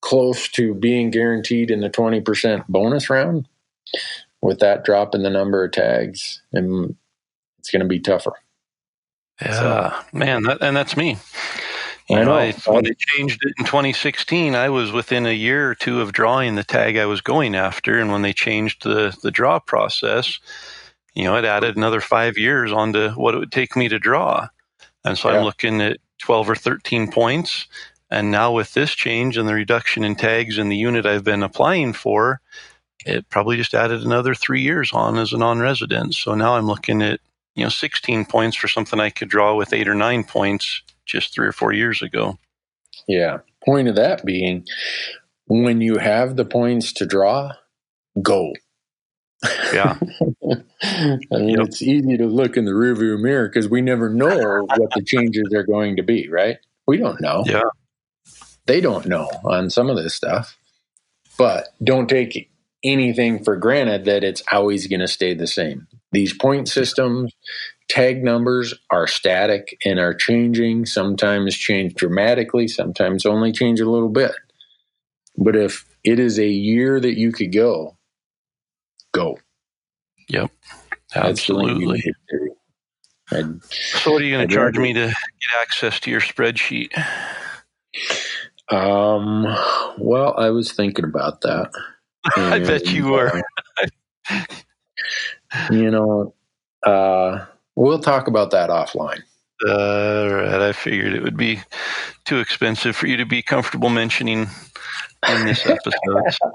[0.00, 3.48] close to being guaranteed in the 20% bonus round.
[4.42, 6.94] with that drop in the number of tags, and
[7.58, 8.34] it's going to be tougher.
[9.40, 10.04] Yeah, so.
[10.12, 11.16] man, that, and that's me.
[12.08, 15.70] You I know, I, when they changed it in 2016, I was within a year
[15.70, 19.16] or two of drawing the tag I was going after, and when they changed the
[19.22, 20.38] the draw process,
[21.14, 24.48] you know, it added another five years onto what it would take me to draw,
[25.04, 25.38] and so yeah.
[25.38, 27.66] I'm looking at 12 or 13 points.
[28.10, 31.42] And now with this change and the reduction in tags in the unit I've been
[31.42, 32.40] applying for,
[33.04, 36.14] it probably just added another three years on as a non-resident.
[36.14, 37.20] So now I'm looking at
[37.54, 41.34] you know 16 points for something I could draw with eight or nine points just
[41.34, 42.38] three or four years ago.
[43.06, 43.38] Yeah.
[43.64, 44.64] Point of that being,
[45.46, 47.52] when you have the points to draw,
[48.22, 48.52] go.
[49.72, 49.98] Yeah.
[50.82, 51.66] I mean, yep.
[51.66, 55.52] it's easy to look in the rearview mirror because we never know what the changes
[55.54, 56.58] are going to be, right?
[56.86, 57.44] We don't know.
[57.46, 57.62] Yeah.
[58.66, 60.56] They don't know on some of this stuff.
[61.36, 62.50] But don't take
[62.84, 65.88] anything for granted that it's always going to stay the same.
[66.12, 67.32] These point systems,
[67.88, 74.10] tag numbers are static and are changing, sometimes change dramatically, sometimes only change a little
[74.10, 74.32] bit.
[75.36, 77.96] But if it is a year that you could go,
[79.14, 79.38] go.
[80.28, 80.50] Yep.
[81.14, 82.02] Absolutely.
[83.30, 86.90] so, what are you going to charge me to get access to your spreadsheet?
[88.70, 89.44] Um,
[89.98, 91.70] well, I was thinking about that.
[92.36, 93.42] I bet you were.
[95.70, 96.34] you know,
[96.84, 97.44] uh,
[97.76, 99.22] we'll talk about that offline.
[99.66, 100.60] All right.
[100.60, 101.60] I figured it would be
[102.24, 104.48] too expensive for you to be comfortable mentioning
[105.28, 106.50] in this episode.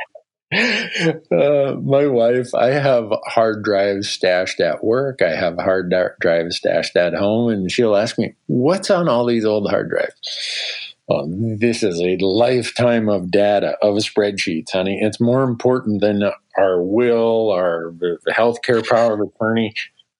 [0.51, 5.21] Uh, my wife, I have hard drives stashed at work.
[5.21, 9.45] I have hard drives stashed at home, and she'll ask me, "What's on all these
[9.45, 14.99] old hard drives?" Well, this is a lifetime of data of spreadsheets, honey.
[15.01, 16.23] It's more important than
[16.57, 17.93] our will, our
[18.29, 19.73] healthcare power of attorney.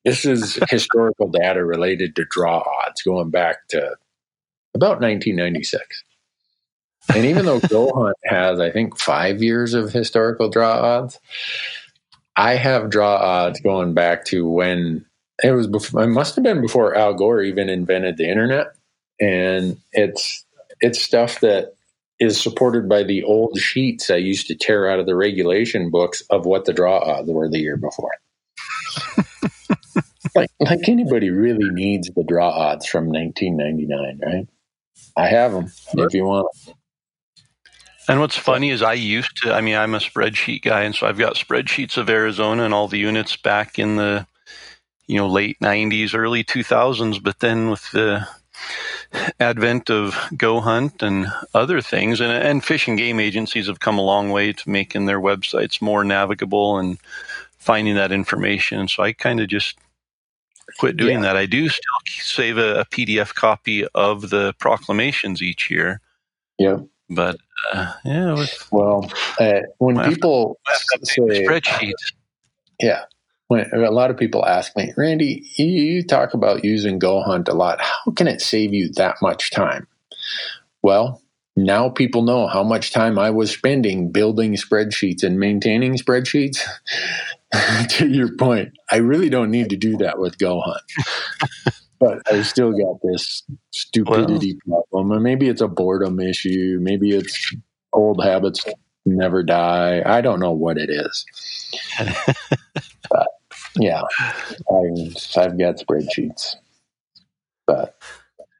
[0.05, 3.95] This is historical data related to draw odds going back to
[4.73, 6.03] about 1996.
[7.15, 11.19] And even though Go Hunt has, I think, five years of historical draw odds,
[12.35, 15.05] I have draw odds going back to when
[15.43, 15.67] it was.
[15.67, 18.67] Before, it must have been before Al Gore even invented the internet,
[19.19, 20.45] and it's
[20.81, 21.73] it's stuff that
[22.19, 26.21] is supported by the old sheets I used to tear out of the regulation books
[26.29, 28.11] of what the draw odds were the year before.
[30.35, 34.47] like, like anybody really needs the draw odds from 1999, right?
[35.17, 36.47] I have them if you want.
[38.09, 41.05] And what's funny is I used to, I mean, I'm a spreadsheet guy, and so
[41.05, 44.25] I've got spreadsheets of Arizona and all the units back in the,
[45.05, 47.21] you know, late 90s, early 2000s.
[47.21, 48.27] But then with the
[49.39, 53.99] advent of Go Hunt and other things, and, and fish and game agencies have come
[53.99, 56.97] a long way to making their websites more navigable and
[57.59, 58.87] finding that information.
[58.87, 59.77] So I kind of just
[60.79, 61.33] quit doing yeah.
[61.33, 61.37] that.
[61.37, 66.01] I do still save a, a, PDF copy of the proclamations each year.
[66.57, 66.79] Yeah.
[67.09, 67.37] But
[67.73, 70.59] uh, yeah, with, well, uh, when people
[71.03, 72.13] say spreadsheets,
[72.79, 73.05] yeah,
[73.47, 77.53] when a lot of people ask me, Randy, you talk about using Go Hunt a
[77.53, 77.81] lot.
[77.81, 79.87] How can it save you that much time?
[80.83, 81.21] Well,
[81.55, 86.59] now people know how much time I was spending building spreadsheets and maintaining spreadsheets.
[87.89, 91.75] to your point, I really don't need to do that with Go Hunt.
[91.99, 95.11] but I still got this stupidity well, problem.
[95.11, 96.79] And maybe it's a boredom issue.
[96.81, 97.53] Maybe it's
[97.93, 98.63] old habits
[99.05, 100.01] never die.
[100.05, 101.25] I don't know what it is.
[103.09, 103.27] but
[103.77, 104.01] yeah,
[104.71, 106.55] I've, I've got spreadsheets,
[107.67, 107.97] but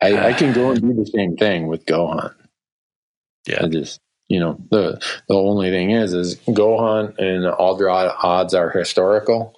[0.02, 2.34] I, I, can go and do the same thing with Go Hunt.
[3.48, 7.76] Yeah, I just you know the the only thing is is Go Hunt and all
[7.76, 9.56] the odds are historical.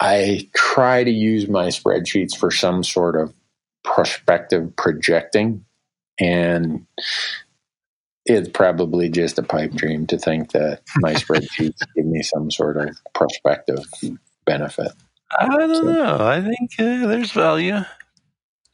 [0.00, 3.34] I try to use my spreadsheets for some sort of
[3.84, 5.64] prospective projecting,
[6.18, 6.86] and
[8.24, 12.76] it's probably just a pipe dream to think that my spreadsheets give me some sort
[12.78, 13.84] of prospective
[14.46, 14.92] benefit.
[15.38, 15.82] I don't so.
[15.82, 16.26] know.
[16.26, 17.80] I think uh, there's value.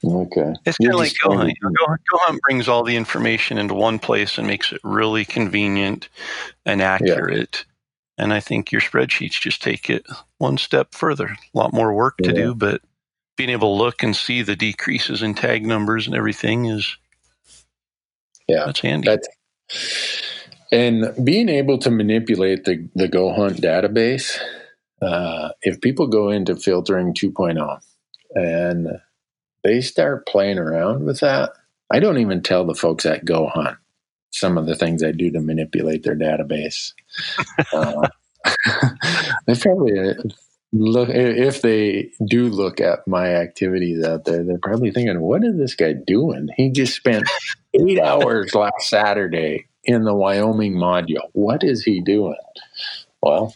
[0.04, 0.52] Okay.
[0.64, 1.52] It's kind of like Go Hunt.
[1.60, 6.08] Go, Hunt brings all the information into one place and makes it really convenient
[6.64, 7.64] and accurate.
[7.66, 7.72] Yeah.
[8.18, 10.06] And I think your spreadsheets just take it
[10.38, 11.26] one step further.
[11.26, 12.34] A lot more work to yeah.
[12.34, 12.80] do, but
[13.36, 16.96] being able to look and see the decreases in tag numbers and everything is
[18.48, 19.08] yeah, that's handy.
[19.08, 19.28] That's,
[20.72, 24.38] and being able to manipulate the the Go Hunt database
[25.02, 27.80] uh, if people go into filtering 2.0
[28.34, 29.00] and
[29.62, 31.52] they start playing around with that,
[31.90, 33.76] I don't even tell the folks at Go Hunt
[34.36, 36.92] some of the things I do to manipulate their database.
[37.72, 38.08] uh,
[39.46, 40.14] they probably uh,
[40.72, 44.44] look if they do look at my activities out there.
[44.44, 46.48] They're probably thinking, "What is this guy doing?
[46.56, 47.28] He just spent
[47.74, 51.28] eight hours last Saturday in the Wyoming module.
[51.32, 52.36] What is he doing?"
[53.22, 53.54] Well,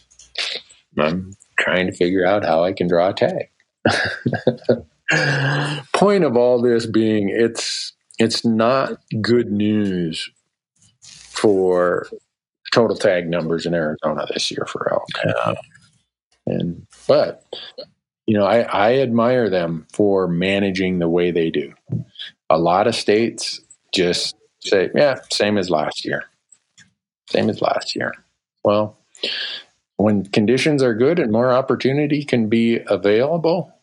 [0.97, 3.49] I'm trying to figure out how I can draw a tag.
[5.93, 10.31] Point of all this being, it's it's not good news
[11.31, 12.07] for
[12.71, 15.07] total tag numbers in Arizona this year for elk.
[15.25, 15.31] Yeah.
[15.43, 15.55] Um,
[16.45, 17.45] and but
[18.25, 21.73] you know, I, I admire them for managing the way they do.
[22.49, 23.59] A lot of states
[23.93, 26.23] just say, yeah, same as last year.
[27.29, 28.13] Same as last year.
[28.63, 28.97] Well,
[29.97, 33.73] when conditions are good and more opportunity can be available,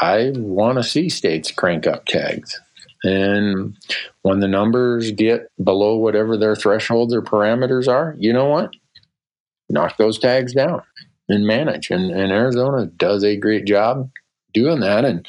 [0.00, 2.60] I want to see states crank up tags.
[3.04, 3.76] And
[4.22, 8.70] when the numbers get below whatever their thresholds or parameters are, you know what?
[9.68, 10.82] Knock those tags down
[11.28, 11.90] and manage.
[11.90, 14.10] And, and Arizona does a great job
[14.54, 15.04] doing that.
[15.04, 15.26] And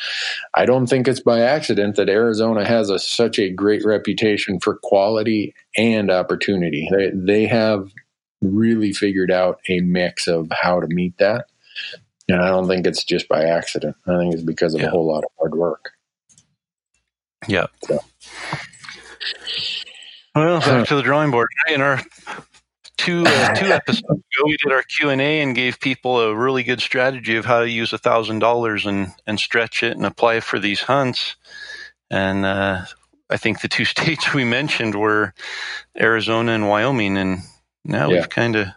[0.55, 4.80] I don't think it's by accident that Arizona has a, such a great reputation for
[4.82, 6.88] quality and opportunity.
[6.91, 7.91] They, they have
[8.41, 11.47] really figured out a mix of how to meet that.
[12.30, 13.95] And I don't think it's just by accident.
[14.05, 14.88] I think it's because of yeah.
[14.88, 15.91] a whole lot of hard work.
[17.48, 17.68] Yeah.
[17.86, 18.00] So.
[20.36, 21.50] Well, back to the drawing board.
[21.68, 22.02] In our
[22.98, 26.36] two uh, two episodes ago, we did our Q and A and gave people a
[26.36, 30.06] really good strategy of how to use a thousand dollars and and stretch it and
[30.06, 31.36] apply for these hunts.
[32.10, 32.86] And uh,
[33.30, 35.34] I think the two states we mentioned were
[36.00, 37.40] Arizona and Wyoming, and
[37.84, 38.18] now yeah.
[38.18, 38.68] we've kind of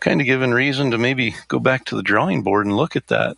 [0.00, 3.06] kind of given reason to maybe go back to the drawing board and look at
[3.08, 3.36] that.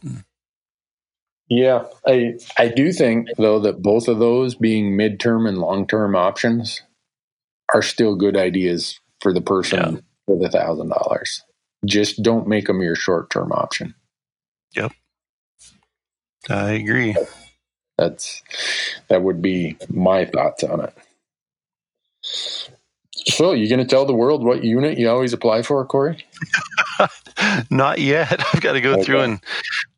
[1.49, 6.15] Yeah, I I do think though that both of those being midterm and long term
[6.15, 6.83] options
[7.75, 10.01] are still good ideas for the person yeah.
[10.27, 11.43] for the thousand dollars.
[11.87, 13.95] Just don't make them your short term option.
[14.75, 14.93] Yep,
[16.51, 17.17] I agree.
[17.97, 18.43] That's
[19.09, 20.95] that would be my thoughts on it.
[23.27, 26.25] So, you going to tell the world what unit you always apply for, Corey?
[27.71, 28.43] Not yet.
[28.55, 29.03] I've got to go okay.
[29.03, 29.41] through and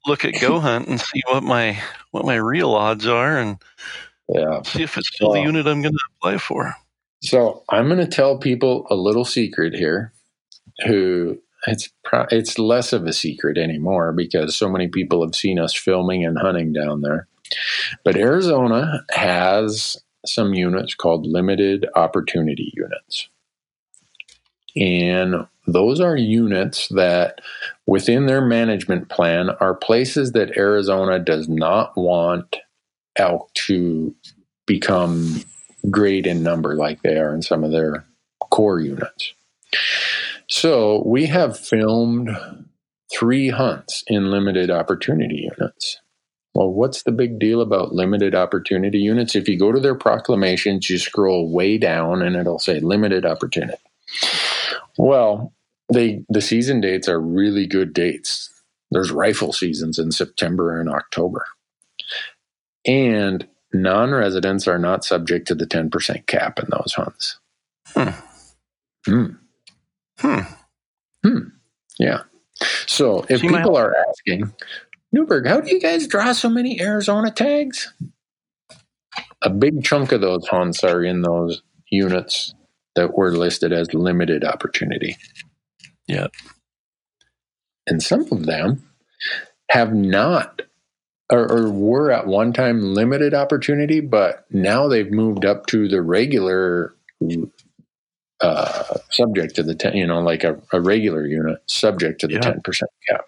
[0.07, 1.81] look at Go Hunt and see what my
[2.11, 3.59] what my real odds are, and
[4.29, 6.75] yeah, see if it's still the unit I'm going to apply for.
[7.23, 10.13] So, I'm going to tell people a little secret here.
[10.87, 15.59] Who it's pro- it's less of a secret anymore because so many people have seen
[15.59, 17.27] us filming and hunting down there.
[18.05, 23.29] But Arizona has some units called limited opportunity units.
[24.77, 27.41] And those are units that
[27.87, 32.57] within their management plan are places that Arizona does not want
[33.17, 34.15] elk to
[34.67, 35.43] become
[35.91, 38.05] great in number like they are in some of their
[38.51, 39.35] core units.
[40.49, 42.31] So we have filmed
[43.13, 45.99] three hunts in limited opportunity units.
[46.55, 49.37] Well, what's the big deal about limited opportunity units?
[49.37, 53.79] If you go to their proclamations, you scroll way down and it'll say limited opportunity.
[54.99, 55.53] Well,
[55.93, 58.51] they the season dates are really good dates.
[58.91, 61.45] There's rifle seasons in September and October.
[62.87, 67.39] And non-residents are not subject to the 10% cap in those hunts.
[67.89, 68.11] Hmm.
[69.07, 69.27] Hmm.
[70.19, 70.41] Hmm.
[71.25, 71.39] hmm.
[71.99, 72.23] Yeah.
[72.87, 74.53] So if people are asking,
[75.13, 77.93] Newberg, how do you guys draw so many Arizona tags?
[79.43, 82.55] A big chunk of those hunts are in those units
[82.97, 85.17] that were listed as limited opportunity.
[86.11, 86.33] Yep.
[87.87, 88.85] And some of them
[89.71, 90.63] have not
[91.31, 96.03] or, or, were at one time limited opportunity, but now they've moved up to the
[96.03, 96.93] regular
[98.41, 102.35] uh, subject to the 10, you know, like a, a regular unit subject to the
[102.35, 102.41] yeah.
[102.41, 103.25] 10% cap.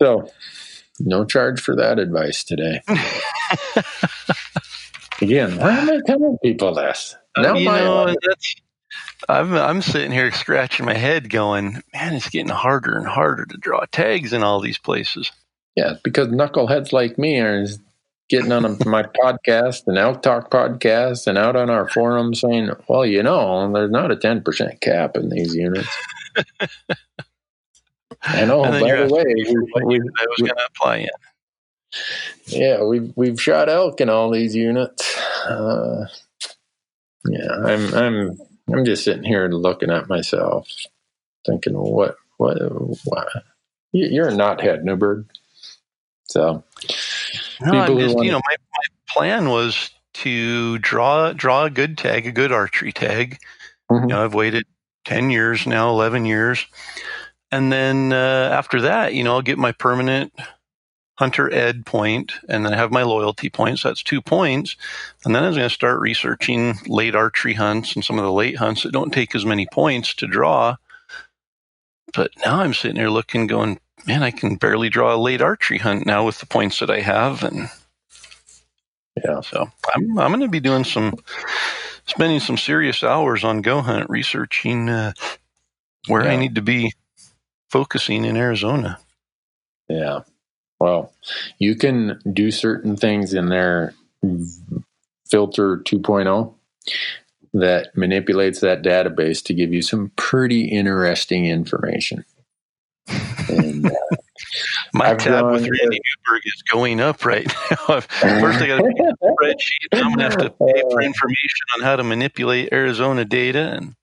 [0.00, 0.30] So,
[1.00, 2.80] no charge for that advice today.
[5.20, 7.14] Again, why am I telling people this?
[7.36, 8.14] Uh, now you know,
[9.28, 13.56] I'm I'm sitting here scratching my head, going, "Man, it's getting harder and harder to
[13.56, 15.32] draw tags in all these places."
[15.74, 17.66] Yeah, because knuckleheads like me are
[18.28, 23.06] getting on my podcast and Elk Talk podcast and out on our forum saying, "Well,
[23.06, 25.88] you know, there's not a ten percent cap in these units."
[28.22, 28.62] I know.
[28.62, 29.44] By the way, we,
[29.84, 31.10] we, I was going to apply it.
[32.46, 35.16] Yeah, we've we've shot elk in all these units.
[35.46, 36.06] Uh,
[37.28, 38.38] yeah, I'm I'm
[38.72, 40.68] I'm just sitting here looking at myself,
[41.46, 42.58] thinking, what what
[43.04, 43.28] what?
[43.92, 45.26] You're a knothead, Newberg.
[46.24, 46.64] So,
[47.60, 52.32] no, just, you know, my, my plan was to draw draw a good tag, a
[52.32, 53.38] good archery tag.
[53.90, 54.08] Mm-hmm.
[54.08, 54.66] You know, I've waited
[55.04, 56.66] ten years now, eleven years
[57.50, 60.32] and then uh, after that, you know, I'll get my permanent
[61.16, 63.82] hunter ed point and then I have my loyalty points.
[63.82, 64.76] That's two points.
[65.24, 68.32] And then I was going to start researching late archery hunts and some of the
[68.32, 70.76] late hunts that don't take as many points to draw.
[72.14, 75.78] But now I'm sitting here looking, going, man, I can barely draw a late archery
[75.78, 77.42] hunt now with the points that I have.
[77.42, 77.68] And
[79.24, 81.14] yeah, so I'm, I'm going to be doing some,
[82.06, 85.12] spending some serious hours on Go Hunt researching uh,
[86.08, 86.32] where yeah.
[86.32, 86.92] I need to be
[87.70, 88.98] focusing in Arizona.
[89.88, 90.20] Yeah.
[90.78, 91.12] Well,
[91.58, 93.94] you can do certain things in their
[95.26, 96.54] filter 2.0
[97.54, 102.24] that manipulates that database to give you some pretty interesting information.
[103.48, 103.90] And, uh,
[104.92, 108.00] My I've tab with Randy Newberg is going up right now.
[108.00, 109.92] First, I got to spreadsheet.
[109.92, 113.72] I'm going to have to pay for information on how to manipulate Arizona data.
[113.72, 113.94] And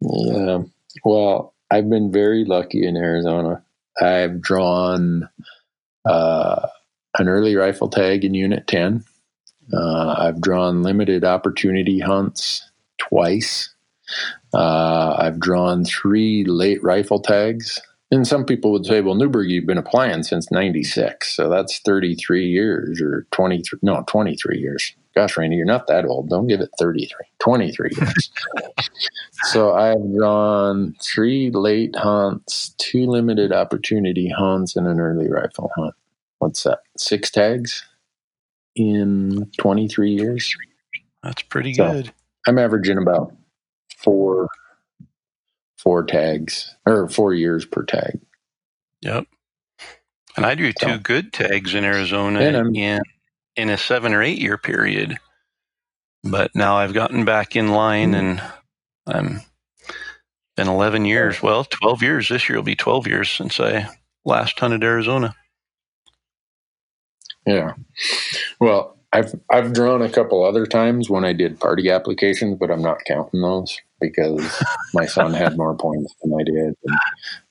[0.00, 0.62] yeah,
[1.04, 3.62] well, I've been very lucky in Arizona.
[4.00, 5.28] I've drawn
[6.04, 6.66] uh,
[7.18, 9.04] an early rifle tag in Unit 10.
[9.72, 13.72] Uh, I've drawn limited opportunity hunts twice.
[14.52, 17.80] Uh, I've drawn three late rifle tags.
[18.10, 21.36] And some people would say, well, Newberg, you've been applying since 96.
[21.36, 24.94] So that's 33 years or 23, no, 23 years.
[25.14, 26.28] Gosh, Randy, you're not that old.
[26.28, 28.30] Don't give it 33, 23 years.
[29.50, 35.94] so I've drawn three late hunts, two limited opportunity hunts, and an early rifle hunt.
[36.38, 36.80] What's that?
[36.96, 37.84] Six tags
[38.76, 40.54] in 23 years.
[41.22, 42.12] That's pretty so good.
[42.46, 43.34] I'm averaging about
[43.96, 44.48] four
[45.76, 48.20] four tags or four years per tag.
[49.02, 49.26] Yep.
[50.36, 52.54] And I do two good tags in Arizona in
[53.60, 55.18] in a seven or eight year period.
[56.22, 58.42] But now I've gotten back in line and
[59.06, 59.40] I'm
[60.56, 61.42] been 11 years.
[61.42, 62.28] Well, 12 years.
[62.28, 63.88] This year will be 12 years since I
[64.24, 65.34] last hunted Arizona.
[67.46, 67.72] Yeah.
[68.60, 72.82] Well, I've I've drawn a couple other times when I did party applications, but I'm
[72.82, 74.62] not counting those because
[74.94, 76.98] my son had more points than I did, and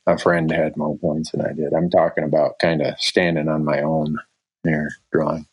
[0.06, 1.74] a friend had more points than I did.
[1.74, 4.18] I'm talking about kind of standing on my own
[4.64, 5.48] there drawing.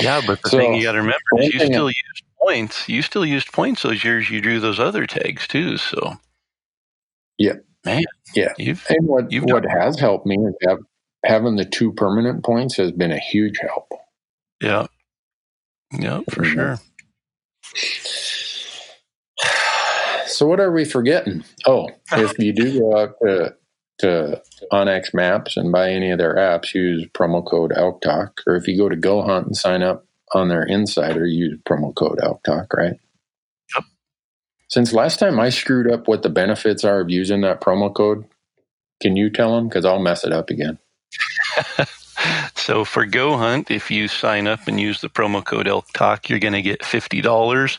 [0.00, 2.88] Yeah, but the so, thing you got to remember is you still used points.
[2.88, 5.76] You still used points those years you drew those other tags too.
[5.76, 6.14] So,
[7.38, 7.54] yeah,
[7.84, 8.02] man,
[8.34, 8.52] yeah.
[8.58, 10.78] You've, and what you've what has helped me is have,
[11.24, 13.88] having the two permanent points has been a huge help.
[14.60, 14.86] Yeah,
[15.92, 16.52] yeah, for mm-hmm.
[16.52, 16.78] sure.
[20.26, 21.44] So, what are we forgetting?
[21.66, 23.54] Oh, if you do go out to
[24.02, 28.40] to onX Maps and buy any of their apps, use promo code Elk Talk.
[28.46, 31.94] Or if you go to Go Hunt and sign up on their Insider, use promo
[31.94, 32.94] code Elk Talk, right?
[33.74, 33.84] Yep.
[34.68, 38.24] Since last time I screwed up what the benefits are of using that promo code,
[39.00, 39.68] can you tell them?
[39.68, 40.78] Because I'll mess it up again.
[42.56, 46.28] so for Go Hunt, if you sign up and use the promo code Elk Talk,
[46.28, 47.78] you're going to get $50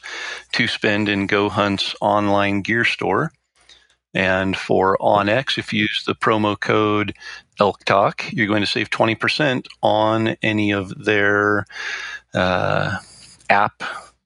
[0.54, 3.32] to spend in Go Hunt's online gear store.
[4.14, 7.16] And for OnX, if you use the promo code
[7.60, 11.66] Elk Talk, you're going to save 20% on any of their
[12.34, 12.98] uh,
[13.50, 13.84] app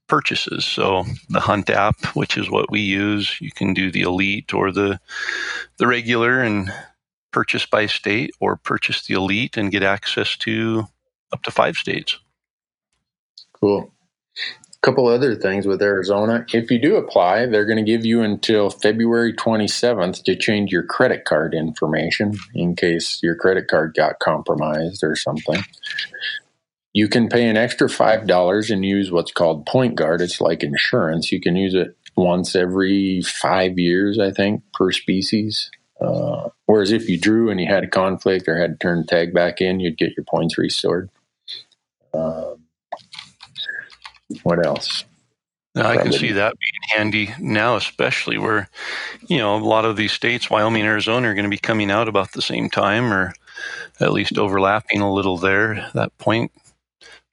[0.07, 0.65] purchases.
[0.65, 4.71] So the Hunt app, which is what we use, you can do the Elite or
[4.71, 4.99] the
[5.77, 6.71] the regular and
[7.31, 10.87] purchase by state, or purchase the Elite and get access to
[11.31, 12.17] up to five states.
[13.53, 13.91] Cool
[14.81, 16.45] couple other things with Arizona.
[16.53, 20.83] If you do apply, they're going to give you until February 27th to change your
[20.83, 25.61] credit card information in case your credit card got compromised or something.
[26.93, 30.21] You can pay an extra $5 and use what's called Point Guard.
[30.21, 31.31] It's like insurance.
[31.31, 35.69] You can use it once every five years, I think, per species.
[36.01, 39.33] Uh, whereas if you drew and you had a conflict or had to turn tag
[39.33, 41.09] back in, you'd get your points restored.
[42.13, 42.66] Um,
[44.43, 45.05] what else?
[45.75, 48.67] Now, I can see that being handy now, especially where,
[49.27, 51.91] you know, a lot of these states, Wyoming and Arizona, are going to be coming
[51.91, 53.33] out about the same time or
[53.99, 55.89] at least overlapping a little there.
[55.93, 56.51] That point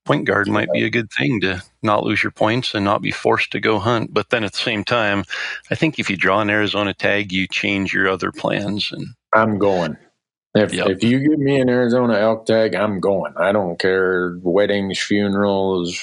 [0.04, 3.10] point guard might be a good thing to not lose your points and not be
[3.10, 4.12] forced to go hunt.
[4.12, 5.24] But then at the same time,
[5.70, 8.92] I think if you draw an Arizona tag, you change your other plans.
[8.92, 9.96] And I'm going.
[10.54, 10.88] If yep.
[10.88, 13.34] if you give me an Arizona elk tag, I'm going.
[13.36, 15.98] I don't care weddings, funerals,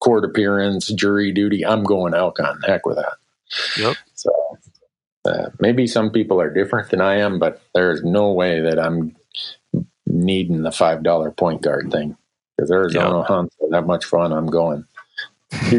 [0.00, 1.66] court appearance, jury duty.
[1.66, 2.60] I'm going elk on.
[2.62, 3.16] Heck with that.
[3.76, 3.96] Yep.
[4.14, 4.30] So
[5.24, 8.78] uh, maybe some people are different than I am, but there is no way that
[8.78, 9.16] I'm
[10.06, 12.16] needing the five dollar point guard thing
[12.56, 13.26] because Arizona yep.
[13.26, 14.32] hunts are that much fun.
[14.32, 14.84] I'm going.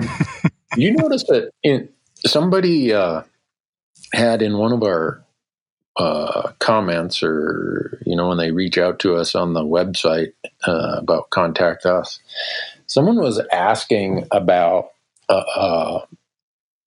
[0.75, 1.89] you notice that in
[2.25, 3.21] somebody uh,
[4.13, 5.24] had in one of our
[5.97, 10.33] uh, comments or you know when they reach out to us on the website
[10.67, 12.19] uh, about contact us.
[12.87, 14.89] Someone was asking about
[15.29, 16.05] uh, uh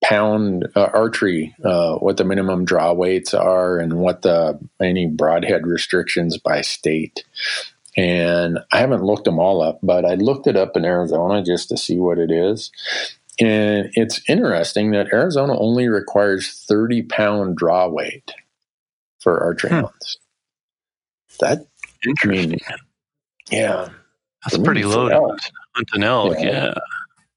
[0.04, 5.66] pound uh, archery, uh, what the minimum draw weights are, and what the any broadhead
[5.66, 7.24] restrictions by state.
[7.96, 11.68] And I haven't looked them all up, but I looked it up in Arizona just
[11.70, 12.70] to see what it is.
[13.40, 18.32] And it's interesting that Arizona only requires 30 pound draw weight
[19.20, 19.80] for archery hmm.
[19.80, 20.18] hunts.
[21.40, 21.66] That
[22.04, 22.44] interesting.
[22.44, 22.58] I mean,
[23.50, 23.88] yeah,
[24.44, 25.38] that's pretty low elk.
[25.96, 26.34] Yeah.
[26.38, 26.74] yeah.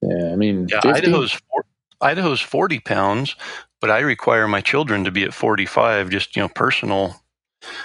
[0.02, 0.32] yeah.
[0.32, 1.64] I mean, yeah, Idaho's four,
[2.00, 3.36] Idaho's forty pounds,
[3.80, 6.10] but I require my children to be at forty-five.
[6.10, 7.22] Just you know, personal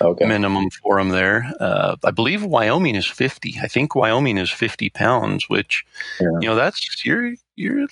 [0.02, 0.26] okay.
[0.26, 1.52] minimum for them there.
[1.60, 3.56] Uh, I believe Wyoming is fifty.
[3.62, 5.86] I think Wyoming is fifty pounds, which
[6.20, 6.28] yeah.
[6.42, 7.88] you know that's you're you're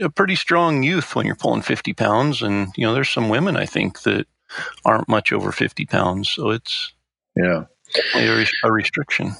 [0.00, 3.56] a pretty strong youth when you're pulling fifty pounds, and you know there's some women
[3.56, 4.26] I think that
[4.84, 6.30] aren't much over 50 pounds.
[6.30, 6.92] So it's
[7.36, 7.64] yeah
[8.14, 9.32] a, a restriction.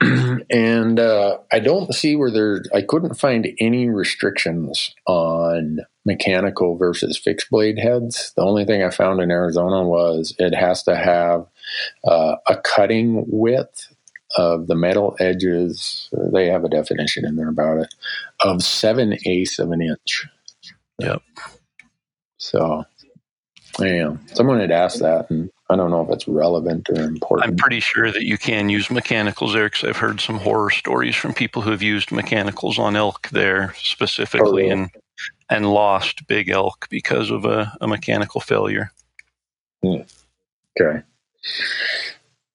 [0.00, 2.62] and uh, I don't see where there.
[2.72, 8.32] I couldn't find any restrictions on mechanical versus fixed blade heads.
[8.36, 11.46] The only thing I found in Arizona was it has to have
[12.04, 13.92] uh, a cutting width
[14.36, 16.08] of the metal edges.
[16.32, 17.94] They have a definition in there about it
[18.40, 20.26] of seven eighths of an inch.
[21.00, 21.22] Yep.
[22.36, 22.84] So
[23.80, 27.50] yeah, someone had asked that, and I don't know if it's relevant or important.
[27.50, 31.14] I'm pretty sure that you can use mechanicals there because I've heard some horror stories
[31.14, 34.90] from people who have used mechanicals on elk there specifically, oh, and
[35.50, 38.90] and lost big elk because of a, a mechanical failure.
[39.82, 40.02] Hmm.
[40.80, 41.02] Okay.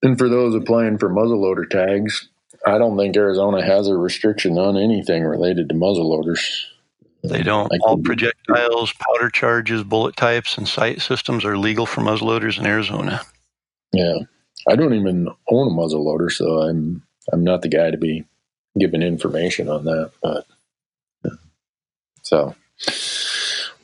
[0.02, 2.30] And for those applying for muzzleloader tags,
[2.66, 6.40] I don't think Arizona has a restriction on anything related to muzzleloaders.
[7.24, 7.72] They don't.
[7.84, 13.22] All projectiles, powder charges, bullet types, and sight systems are legal for muzzleloaders in Arizona.
[13.94, 14.18] Yeah,
[14.68, 17.02] I don't even own a muzzleloader, so I'm
[17.32, 18.26] I'm not the guy to be
[18.78, 20.12] giving information on that.
[20.22, 20.46] But
[21.24, 21.32] yeah.
[22.24, 22.56] so,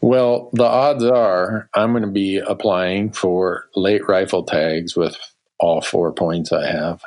[0.01, 5.15] well, the odds are I'm going to be applying for late rifle tags with
[5.61, 7.01] all four points I have.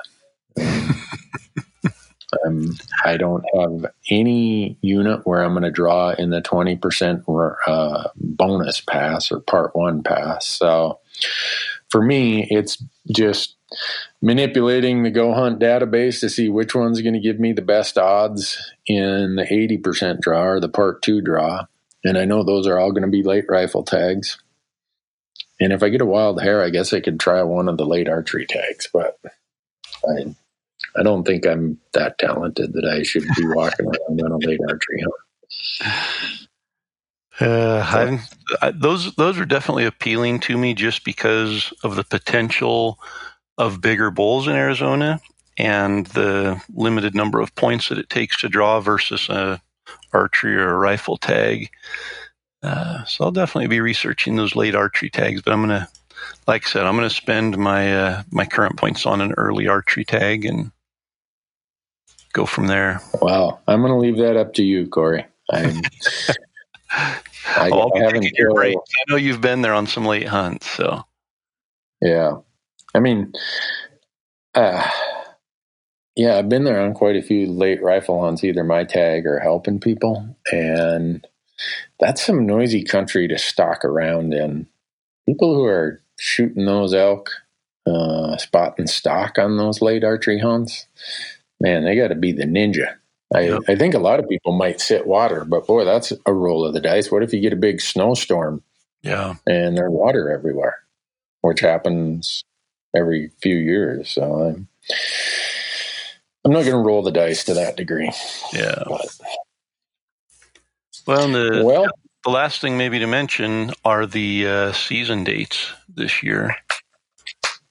[2.47, 8.09] Um, I don't have any unit where I'm going to draw in the 20% uh,
[8.17, 10.47] bonus pass or part one pass.
[10.47, 11.01] So
[11.91, 12.83] for me, it's
[13.15, 13.57] just
[14.21, 17.99] manipulating the Go Hunt database to see which one's going to give me the best
[17.99, 21.67] odds in the 80% draw or the part two draw.
[22.05, 24.39] And I know those are all going to be late rifle tags.
[25.61, 27.87] And if I get a wild hair, I guess I could try one of the
[27.87, 29.19] late archery tags, but
[30.09, 30.35] I
[30.97, 34.61] I don't think I'm that talented that I should be walking around on a late
[34.69, 36.49] archery hunt.
[37.41, 38.19] Uh,
[38.61, 42.99] I, those those are definitely appealing to me just because of the potential
[43.59, 45.21] of bigger bulls in Arizona
[45.59, 49.61] and the limited number of points that it takes to draw versus a
[50.13, 51.71] archery or a rifle tag.
[52.63, 55.89] Uh, so I'll definitely be researching those late archery tags, but I'm gonna,
[56.47, 60.05] like I said, I'm gonna spend my uh, my current points on an early archery
[60.05, 60.71] tag and
[62.33, 63.01] go from there.
[63.21, 65.25] Wow, I'm going to leave that up to you, Corey.
[65.51, 65.81] I'm,
[66.91, 68.77] I, oh, I haven't your break.
[68.77, 71.05] I know you've been there on some late hunts, so
[72.01, 72.37] yeah.
[72.95, 73.33] I mean,
[74.55, 74.87] uh,
[76.17, 79.39] yeah, I've been there on quite a few late rifle hunts, either my tag or
[79.39, 81.27] helping people, and
[82.01, 84.67] that's some noisy country to stalk around in.
[85.27, 87.31] People who are shooting those elk,
[87.87, 90.87] uh, spotting stock on those late archery hunts,
[91.63, 92.97] man, they got to be the ninja.
[93.35, 93.59] I.
[93.69, 96.75] I think a lot of people might sit water, but boy, that's a roll of
[96.75, 97.11] the dice.
[97.11, 98.63] What if you get a big snowstorm?
[99.03, 99.37] Yeah.
[99.47, 100.77] And there's water everywhere,
[101.41, 102.45] which happens
[102.95, 104.11] every few years.
[104.11, 104.69] So I'm,
[106.45, 108.13] I'm not going to roll the dice to that degree.
[108.53, 108.83] Yeah.
[108.87, 109.07] But,
[111.07, 111.87] well, the, well,
[112.25, 116.55] the last thing maybe to mention are the uh, season dates this year.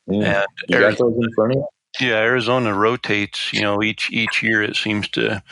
[0.10, 1.68] Mm, and you got those in front of you?
[2.02, 3.54] Yeah, Arizona rotates.
[3.54, 5.44] You know, each each year it seems to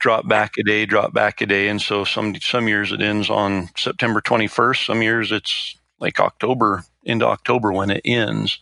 [0.00, 3.30] drop back a day, drop back a day, and so some some years it ends
[3.30, 4.86] on September 21st.
[4.86, 8.60] Some years it's like October into October when it ends,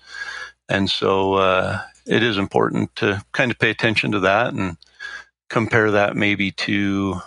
[0.68, 4.78] and so uh, it is important to kind of pay attention to that and
[5.50, 7.22] compare that maybe to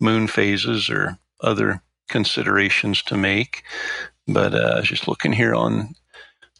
[0.00, 3.64] moon phases or other considerations to make.
[4.28, 5.94] But uh, just looking here on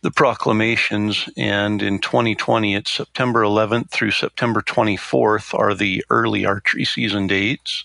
[0.03, 1.29] the proclamations.
[1.37, 7.85] And in 2020, it's September 11th through September 24th are the early archery season dates.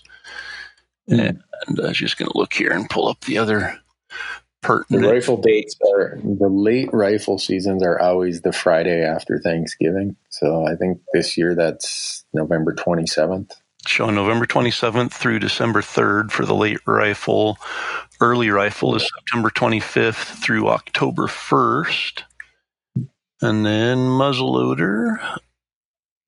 [1.08, 1.40] Mm.
[1.66, 3.80] And I was just going to look here and pull up the other
[4.60, 5.04] pertinent.
[5.04, 10.16] The rifle dates are the late rifle seasons are always the Friday after Thanksgiving.
[10.28, 13.52] So I think this year that's November 27th.
[13.88, 17.58] Showing November 27th through December 3rd for the late rifle.
[18.20, 22.22] Early rifle is September 25th through October 1st.
[23.40, 25.38] And then muzzleloader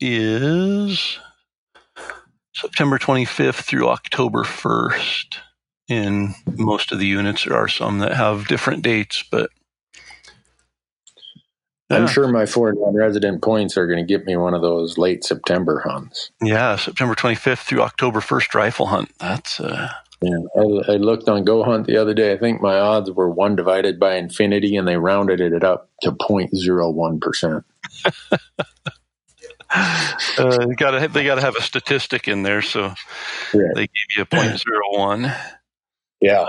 [0.01, 1.19] is
[2.55, 5.37] September 25th through October 1st.
[5.87, 9.51] In most of the units, there are some that have different dates, but
[11.91, 15.25] I'm sure my four non-resident points are going to get me one of those late
[15.25, 16.31] September hunts.
[16.43, 19.11] yeah, September 25th through October 1st rifle hunt.
[19.19, 19.89] That's uh,
[20.23, 22.33] Yeah, I, I looked on Go Hunt the other day.
[22.33, 26.13] I think my odds were one divided by infinity, and they rounded it up to
[26.13, 27.65] 0.01 percent.
[29.71, 32.93] uh, they gotta they gotta have a statistic in there, so
[33.55, 33.69] Yeah.
[33.75, 35.33] they gave you a point zero one.
[36.21, 36.47] Yeah.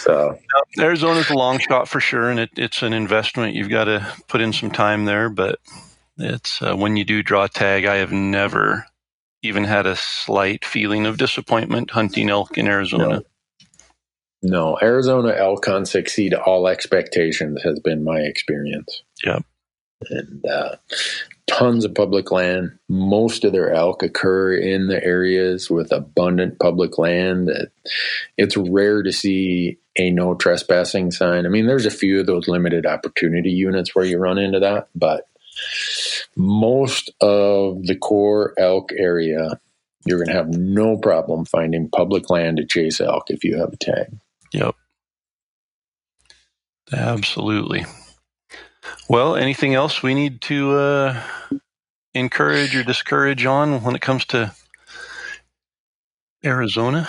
[0.00, 0.38] So
[0.78, 3.54] Arizona's a long shot for sure, and it, it's an investment.
[3.54, 5.58] You've got to put in some time there, but
[6.16, 7.84] it's uh, when you do draw tag.
[7.84, 8.86] I have never
[9.42, 13.22] even had a slight feeling of disappointment hunting elk in Arizona.
[14.42, 19.02] no, Arizona elk hunts exceed all expectations has been my experience.
[19.22, 19.44] Yep.
[20.08, 20.76] And uh,
[21.46, 22.78] tons of public land.
[22.88, 27.50] Most of their elk occur in the areas with abundant public land.
[28.38, 31.46] It's rare to see a no trespassing sign.
[31.46, 34.88] I mean, there's a few of those limited opportunity units where you run into that,
[34.94, 35.26] but
[36.36, 39.60] most of the core elk area,
[40.06, 43.72] you're going to have no problem finding public land to chase elk if you have
[43.72, 44.16] a tag.
[44.52, 44.74] Yep.
[46.92, 47.84] Absolutely.
[49.08, 51.22] Well, anything else we need to uh,
[52.14, 54.52] encourage or discourage on when it comes to
[56.44, 57.08] Arizona?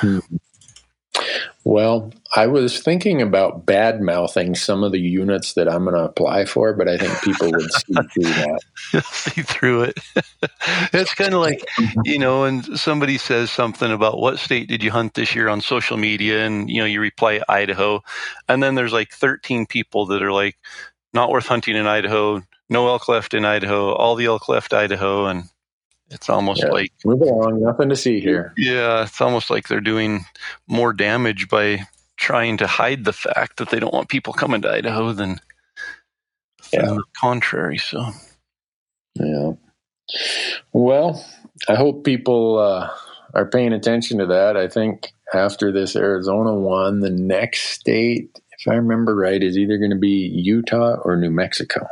[1.64, 6.04] Well, I was thinking about bad mouthing some of the units that I'm going to
[6.04, 8.62] apply for, but I think people would see through that.
[9.06, 10.00] see through it.
[10.94, 12.02] it's kind of like, mm-hmm.
[12.06, 15.62] you know, when somebody says something about what state did you hunt this year on
[15.62, 18.04] social media, and you know, you reply Idaho,
[18.50, 20.58] and then there's like 13 people that are like,
[21.14, 25.26] not worth hunting in Idaho, no elk left in Idaho, all the elk left Idaho,
[25.26, 25.44] and
[26.12, 26.70] it's almost Yeah.
[26.72, 28.54] like, Move along, nothing to see here.
[28.58, 30.26] yeah, it's almost like they're doing
[30.68, 31.88] more damage by
[32.18, 35.40] trying to hide the fact that they don't want people coming to Idaho than,
[36.72, 36.86] Yeah.
[36.86, 37.78] than the contrary.
[37.80, 38.08] So.
[39.16, 39.54] Yeah.
[40.74, 41.24] Well,
[41.70, 42.90] I hope people uh,
[43.34, 44.58] are paying attention to that.
[44.58, 49.78] I think after this Arizona one, the next state, if I remember right, is either
[49.78, 51.88] going to be Utah or New Mexico.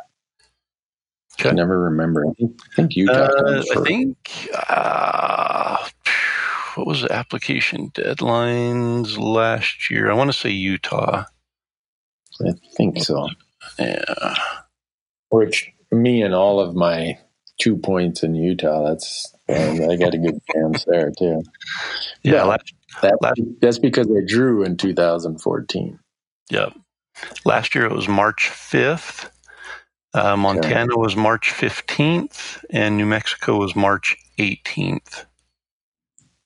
[1.45, 2.25] I never remember.
[2.27, 2.33] I
[2.75, 3.13] think, Utah.
[3.13, 5.87] Uh, I think uh,
[6.75, 10.09] what was the application deadlines last year?
[10.09, 11.25] I want to say Utah.
[12.45, 13.27] I think so.
[13.77, 14.35] Yeah,
[15.29, 17.17] Which me and all of my
[17.59, 18.87] two points in Utah.
[18.89, 19.53] That's uh,
[19.89, 21.41] I got a good chance there too.
[22.23, 22.43] yeah, Yeah.
[22.43, 25.99] last, That, Last- that's because I drew in 2014.
[26.49, 26.69] yeah.
[27.43, 29.29] Last year it was March fifth.
[30.13, 35.25] Uh, Montana was March fifteenth, and New Mexico was March eighteenth.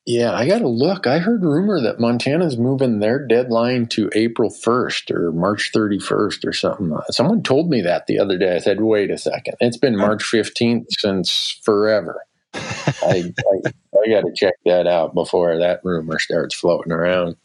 [0.05, 1.07] Yeah, I got to look.
[1.07, 6.51] I heard rumor that Montana's moving their deadline to April 1st or March 31st or
[6.51, 6.93] something.
[7.09, 8.53] Someone told me that the other day.
[8.55, 9.55] I said, wait a second.
[9.61, 12.21] It's been March 15th since forever.
[12.53, 17.37] I, I, I got to check that out before that rumor starts floating around.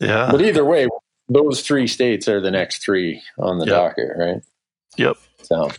[0.00, 0.88] Yeah, But either way,
[1.28, 3.74] those three states are the next three on the Yep.
[3.74, 4.42] docket, right?
[4.96, 5.16] Yep.
[5.42, 5.70] So,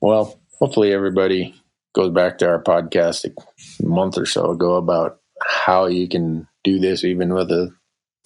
[0.00, 1.54] well, hopefully everybody
[1.94, 6.78] goes back to our podcast a month or so ago about how you can do
[6.78, 7.72] this even with a,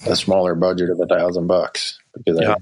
[0.06, 1.98] a smaller budget of a thousand bucks.
[2.14, 2.56] Because Yeah.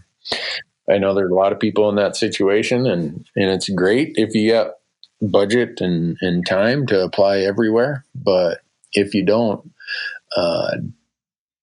[0.89, 4.15] I, I know there's a lot of people in that situation, and, and it's great
[4.17, 4.73] if you got
[5.21, 8.05] budget and, and time to apply everywhere.
[8.15, 8.61] But
[8.93, 9.71] if you don't,
[10.37, 10.77] uh,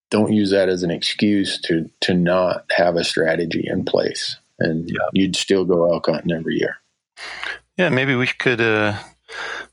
[0.10, 4.89] don't use that as an excuse to to not have a strategy in place, and
[4.89, 4.97] Yeah.
[5.14, 6.78] you'd still go elk hunting every year.
[7.78, 7.89] yeah.
[7.89, 8.97] Maybe we could uh,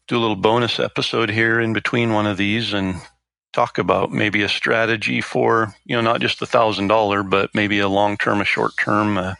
[0.06, 2.96] do a little bonus episode here in between one of these and
[3.54, 7.78] talk about maybe a strategy for you know not just the thousand dollar but maybe
[7.80, 9.36] a long term a short term a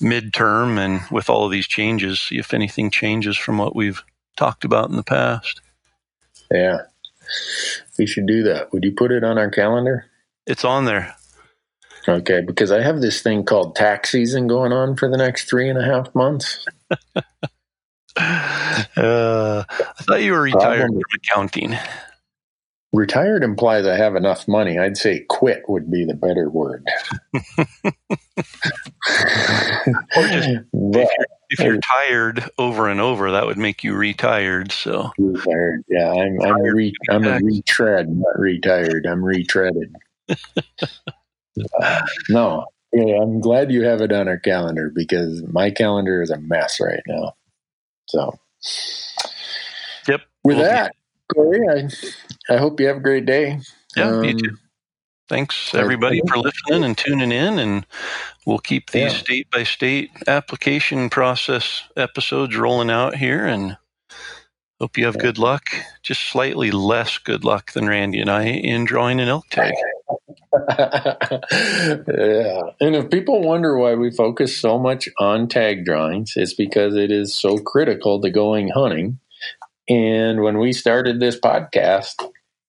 [0.00, 4.02] mid term and with all of these changes see if anything changes from what we've
[4.36, 5.60] talked about in the past
[6.50, 6.78] Yeah,
[7.98, 8.72] we should do that.
[8.72, 10.06] Would you put it on our calendar?
[10.46, 11.14] it's on there
[12.08, 15.68] Okay, because I have this thing called tax season going on for the next three
[15.68, 16.64] and a half months.
[18.18, 21.76] uh, i thought you were retired from accounting
[22.96, 24.78] retired implies I have enough money.
[24.78, 26.84] I'd say quit would be the better word.
[30.16, 33.94] or just, but, if, you're, if you're tired over and over, that would make you
[33.94, 34.72] retired.
[34.72, 36.10] So retired, yeah.
[36.10, 39.06] I'm I'm re, I'm a retread, not retired.
[39.06, 39.92] I'm retreaded.
[42.28, 46.38] no, yeah, I'm glad you have it on our calendar because my calendar is a
[46.38, 47.34] mess right now.
[48.06, 48.38] So,
[50.08, 50.22] yep.
[50.44, 50.94] With we'll that,
[51.32, 53.60] Corey, I I hope you have a great day.
[53.96, 54.56] Yeah, um, you too.
[55.28, 57.84] Thanks everybody for listening and tuning in, and
[58.46, 63.44] we'll keep these state by state application process episodes rolling out here.
[63.44, 63.76] And
[64.80, 65.64] hope you have good luck.
[66.02, 69.74] Just slightly less good luck than Randy and I in drawing an elk tag.
[70.68, 72.62] Yeah.
[72.80, 77.10] And if people wonder why we focus so much on tag drawings, it's because it
[77.10, 79.18] is so critical to going hunting.
[79.88, 82.14] And when we started this podcast,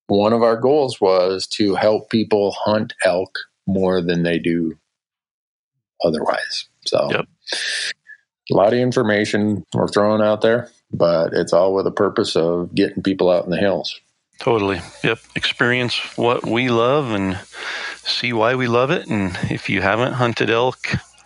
[0.07, 4.78] one of our goals was to help people hunt elk more than they do
[6.03, 6.70] otherwise.
[6.86, 7.26] So, yep.
[8.51, 12.74] a lot of information we're throwing out there, but it's all with the purpose of
[12.74, 13.99] getting people out in the hills.
[14.40, 14.82] Totally.
[15.04, 15.20] Yep.
[15.36, 17.40] Experience what we love and
[18.04, 19.08] see why we love it.
[19.08, 20.78] And if you haven't hunted elk,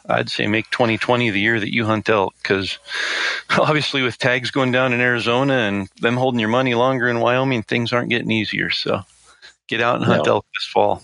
[0.07, 2.79] I'd say make 2020 the year that you hunt elk because
[3.59, 7.63] obviously with tags going down in Arizona and them holding your money longer in Wyoming,
[7.63, 8.69] things aren't getting easier.
[8.69, 9.01] So
[9.67, 10.33] get out and hunt no.
[10.35, 11.03] elk this fall.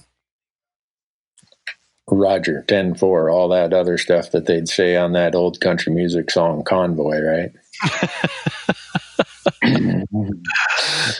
[2.09, 6.31] Roger, 10 4, all that other stuff that they'd say on that old country music
[6.31, 7.51] song Convoy, right?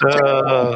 [0.03, 0.75] uh,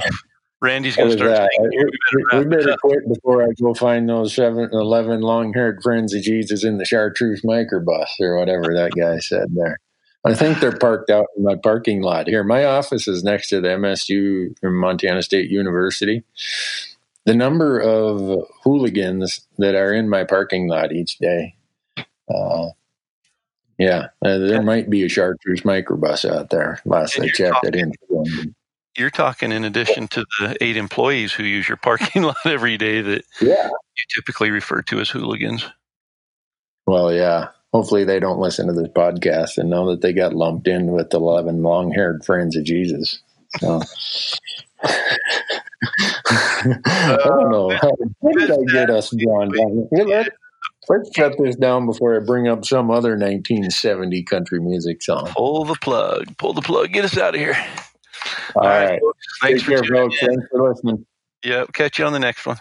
[0.61, 1.49] Randy's going to start.
[1.57, 6.13] Saying, we, we, better quit before I go find those seven, 11 long haired friends
[6.13, 9.79] of Jesus in the chartreuse microbus or whatever that guy said there.
[10.23, 12.43] I think they're parked out in my parking lot here.
[12.43, 16.23] My office is next to the MSU from Montana State University.
[17.25, 21.55] The number of hooligans that are in my parking lot each day.
[22.29, 22.69] Uh,
[23.82, 26.79] yeah, uh, there might be a chartreuse microbus out there.
[26.86, 27.93] Last I checked, it in
[28.97, 33.01] you're talking in addition to the eight employees who use your parking lot every day
[33.01, 33.69] that yeah.
[33.69, 35.65] you typically refer to as hooligans.
[36.86, 37.47] Well, yeah.
[37.73, 41.09] Hopefully they don't listen to this podcast and know that they got lumped in with
[41.09, 43.19] the 11 long haired friends of Jesus.
[43.59, 43.82] So.
[44.84, 45.17] I
[47.23, 47.69] don't know.
[47.69, 49.88] How, how did I get us drawn down?
[50.89, 55.27] Let, let's cut this down before I bring up some other 1970 country music song.
[55.27, 56.38] Pull the plug.
[56.38, 56.91] Pull the plug.
[56.91, 57.57] Get us out of here.
[58.55, 58.91] All, All right.
[58.91, 59.01] right.
[59.41, 60.19] Thanks Take for care, folks.
[60.19, 61.05] Thanks for listening.
[61.43, 61.65] Yeah.
[61.73, 62.57] Catch you on the next one.